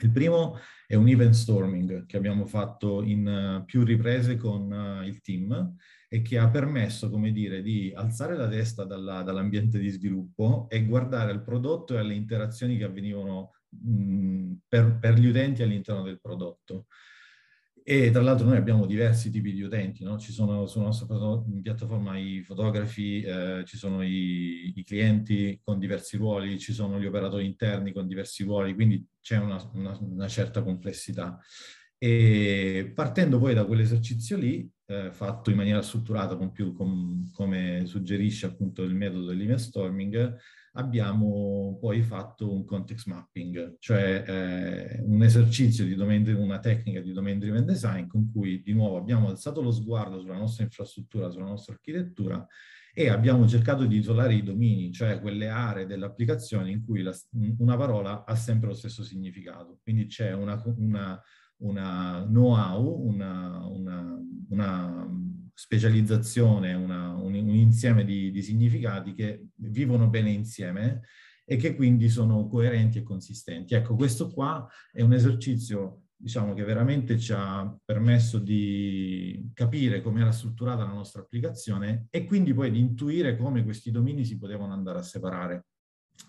Il 0.00 0.10
primo 0.10 0.58
è 0.86 0.94
un 0.94 1.08
event 1.08 1.34
storming 1.34 2.06
che 2.06 2.16
abbiamo 2.16 2.46
fatto 2.46 3.02
in 3.02 3.60
uh, 3.60 3.64
più 3.64 3.84
riprese 3.84 4.36
con 4.36 4.70
uh, 4.70 5.04
il 5.04 5.20
team 5.20 5.76
e 6.08 6.22
che 6.22 6.38
ha 6.38 6.48
permesso, 6.48 7.10
come 7.10 7.32
dire, 7.32 7.60
di 7.60 7.92
alzare 7.94 8.34
la 8.34 8.48
testa 8.48 8.84
dalla, 8.84 9.22
dall'ambiente 9.22 9.78
di 9.78 9.90
sviluppo 9.90 10.66
e 10.70 10.84
guardare 10.86 11.30
al 11.30 11.42
prodotto 11.42 11.94
e 11.94 11.98
alle 11.98 12.14
interazioni 12.14 12.78
che 12.78 12.84
avvenivano 12.84 13.52
mh, 13.68 14.54
per, 14.66 14.98
per, 14.98 15.18
gli 15.18 15.26
utenti 15.26 15.62
all'interno 15.62 16.02
del 16.02 16.18
prodotto. 16.18 16.86
E 17.82 18.10
tra 18.10 18.22
l'altro 18.22 18.46
noi 18.46 18.56
abbiamo 18.56 18.84
diversi 18.86 19.30
tipi 19.30 19.52
di 19.52 19.62
utenti, 19.62 20.04
no? 20.04 20.18
ci 20.18 20.30
sono 20.32 20.66
sulla 20.66 20.86
nostra 20.86 21.06
piattaforma 21.62 22.18
i 22.18 22.42
fotografi, 22.42 23.22
eh, 23.22 23.62
ci 23.64 23.78
sono 23.78 24.02
i, 24.02 24.74
i, 24.76 24.84
clienti 24.84 25.58
con 25.62 25.78
diversi 25.78 26.18
ruoli, 26.18 26.58
ci 26.58 26.74
sono 26.74 27.00
gli 27.00 27.06
operatori 27.06 27.46
interni 27.46 27.92
con 27.92 28.06
diversi 28.06 28.44
ruoli, 28.44 28.74
quindi 28.74 29.06
c'è 29.22 29.38
una, 29.38 29.70
una, 29.72 29.96
una 30.00 30.28
certa 30.28 30.62
complessità. 30.62 31.38
E 31.96 32.92
partendo 32.94 33.38
poi 33.38 33.54
da 33.54 33.64
quell'esercizio 33.64 34.36
lì, 34.36 34.70
eh, 34.90 35.12
fatto 35.12 35.50
in 35.50 35.56
maniera 35.56 35.82
strutturata, 35.82 36.36
con 36.36 36.50
più 36.50 36.72
com, 36.72 37.30
come 37.32 37.82
suggerisce 37.84 38.46
appunto 38.46 38.82
il 38.82 38.94
metodo 38.94 39.26
dell'email 39.26 39.60
storming, 39.60 40.36
abbiamo 40.72 41.76
poi 41.80 42.02
fatto 42.02 42.50
un 42.50 42.64
context 42.64 43.06
mapping, 43.06 43.76
cioè 43.78 44.24
eh, 44.26 45.00
un 45.02 45.22
esercizio 45.22 45.84
di 45.84 45.94
domain, 45.94 46.26
una 46.34 46.58
tecnica 46.58 47.00
di 47.00 47.12
domain 47.12 47.38
driven 47.38 47.66
design 47.66 48.06
con 48.06 48.30
cui 48.30 48.62
di 48.62 48.72
nuovo 48.72 48.96
abbiamo 48.96 49.28
alzato 49.28 49.60
lo 49.60 49.72
sguardo 49.72 50.20
sulla 50.20 50.36
nostra 50.36 50.64
infrastruttura, 50.64 51.30
sulla 51.30 51.46
nostra 51.46 51.74
architettura 51.74 52.46
e 52.94 53.08
abbiamo 53.08 53.46
cercato 53.46 53.84
di 53.84 53.98
isolare 53.98 54.34
i 54.34 54.42
domini, 54.42 54.90
cioè 54.90 55.20
quelle 55.20 55.48
aree 55.48 55.86
dell'applicazione 55.86 56.70
in 56.70 56.84
cui 56.84 57.02
la, 57.02 57.14
una 57.58 57.76
parola 57.76 58.24
ha 58.24 58.34
sempre 58.34 58.68
lo 58.68 58.74
stesso 58.74 59.04
significato. 59.04 59.78
Quindi 59.82 60.06
c'è 60.06 60.32
una, 60.32 60.60
una, 60.76 61.22
una 61.58 62.24
know-how, 62.26 63.06
una, 63.06 63.66
una, 63.66 64.18
una 64.50 65.08
specializzazione, 65.54 66.74
una, 66.74 67.14
un, 67.14 67.34
un, 67.34 67.54
insieme 67.54 68.04
di, 68.04 68.30
di, 68.30 68.42
significati 68.42 69.14
che 69.14 69.46
vivono 69.56 70.08
bene 70.08 70.30
insieme 70.30 71.02
e 71.44 71.56
che 71.56 71.74
quindi 71.74 72.08
sono 72.08 72.46
coerenti 72.46 72.98
e 72.98 73.02
consistenti. 73.02 73.74
Ecco, 73.74 73.96
questo 73.96 74.30
qua 74.30 74.68
è 74.92 75.02
un 75.02 75.12
esercizio 75.12 76.02
diciamo 76.20 76.52
che 76.52 76.64
veramente 76.64 77.16
ci 77.16 77.32
ha 77.32 77.76
permesso 77.84 78.40
di 78.40 79.50
capire 79.54 80.02
come 80.02 80.20
era 80.20 80.32
strutturata 80.32 80.82
la 80.82 80.92
nostra 80.92 81.22
applicazione 81.22 82.08
e 82.10 82.24
quindi 82.24 82.52
poi 82.52 82.72
di 82.72 82.80
intuire 82.80 83.36
come 83.36 83.62
questi 83.62 83.92
domini 83.92 84.24
si 84.24 84.36
potevano 84.36 84.72
andare 84.72 84.98
a 84.98 85.02
separare 85.02 85.66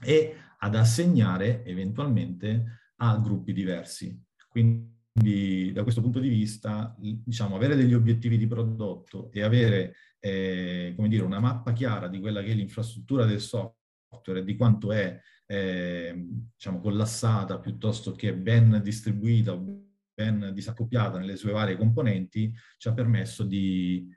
e 0.02 0.36
ad 0.60 0.76
assegnare 0.76 1.66
eventualmente 1.66 2.92
a 2.98 3.18
gruppi 3.18 3.52
diversi. 3.52 4.16
Quindi 4.48 4.98
quindi 5.12 5.72
da 5.72 5.84
questo 5.84 6.02
punto 6.02 6.20
di 6.20 6.30
vista, 6.30 6.96
diciamo, 6.98 7.56
avere 7.56 7.76
degli 7.76 7.94
obiettivi 7.94 8.38
di 8.38 8.48
prodotto 8.48 9.32
e 9.32 9.42
avere, 9.42 9.96
eh, 10.20 10.96
dire, 10.98 11.24
una 11.24 11.40
mappa 11.40 11.74
chiara 11.74 12.08
di 12.08 12.20
quella 12.20 12.42
che 12.42 12.52
è 12.52 12.54
l'infrastruttura 12.54 13.26
del 13.26 13.42
software 13.42 14.40
e 14.40 14.44
di 14.44 14.56
quanto 14.56 14.92
è, 14.92 15.20
eh, 15.46 16.14
diciamo, 16.56 16.80
collassata 16.80 17.60
piuttosto 17.60 18.14
che 18.14 18.34
ben 18.36 18.80
distribuita 18.84 19.54
o 19.54 19.84
ben 20.14 20.52
disaccoppiata 20.54 21.18
nelle 21.18 21.36
sue 21.38 21.52
varie 21.52 21.78
componenti, 21.78 22.54
ci 22.78 22.88
ha 22.88 22.94
permesso 22.94 23.44
di, 23.44 24.08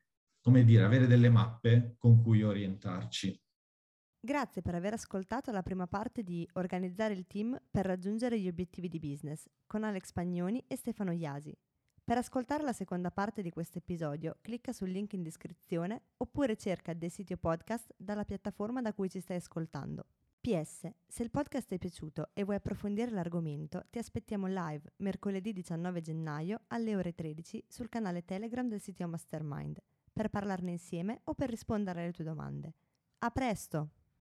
dire, 0.65 0.83
avere 0.83 1.07
delle 1.07 1.31
mappe 1.31 1.95
con 1.99 2.23
cui 2.23 2.43
orientarci. 2.43 3.42
Grazie 4.25 4.63
per 4.63 4.77
aver 4.77 4.93
ascoltato 4.93 5.51
la 5.51 5.65
prima 5.65 5.89
parte 5.89 6.23
di 6.23 6.49
Organizzare 6.53 7.13
il 7.13 7.27
team 7.27 7.61
per 7.69 7.85
raggiungere 7.85 8.39
gli 8.39 8.47
obiettivi 8.47 8.87
di 8.87 9.01
business 9.01 9.49
con 9.67 9.83
Alex 9.83 10.13
Pagnoni 10.13 10.63
e 10.69 10.77
Stefano 10.77 11.11
Iasi. 11.11 11.53
Per 12.05 12.17
ascoltare 12.17 12.63
la 12.63 12.73
seconda 12.73 13.11
parte 13.11 13.43
di 13.43 13.51
questo 13.51 13.79
episodio, 13.79 14.37
clicca 14.41 14.73
sul 14.73 14.91
link 14.91 15.15
in 15.15 15.25
descrizione 15.25 16.03
oppure 16.19 16.55
cerca 16.55 16.95
The 16.95 17.09
Sitio 17.09 17.37
Podcast 17.37 17.95
dalla 17.97 18.25
piattaforma 18.25 18.81
da 18.81 18.93
cui 18.93 19.11
ci 19.11 19.19
stai 19.19 19.39
ascoltando. 19.39 20.07
PS, 20.41 20.89
se 21.05 21.23
il 21.25 21.31
podcast 21.31 21.67
ti 21.67 21.75
è 21.75 21.79
piaciuto 21.79 22.29
e 22.33 22.45
vuoi 22.45 22.55
approfondire 22.55 23.11
l'argomento, 23.11 23.87
ti 23.91 23.99
aspettiamo 23.99 24.47
live 24.47 24.93
mercoledì 24.99 25.53
19 25.53 26.01
gennaio 26.01 26.61
alle 26.69 26.95
ore 26.95 27.13
13 27.13 27.65
sul 27.67 27.89
canale 27.89 28.25
Telegram 28.25 28.69
del 28.69 28.81
sito 28.81 29.05
Mastermind 29.09 29.83
per 30.13 30.29
parlarne 30.29 30.71
insieme 30.71 31.23
o 31.25 31.35
per 31.35 31.51
rispondere 31.51 32.03
alle 32.03 32.13
tue 32.13 32.23
domande. 32.23 32.75
A 33.19 33.31
presto! 33.31 33.91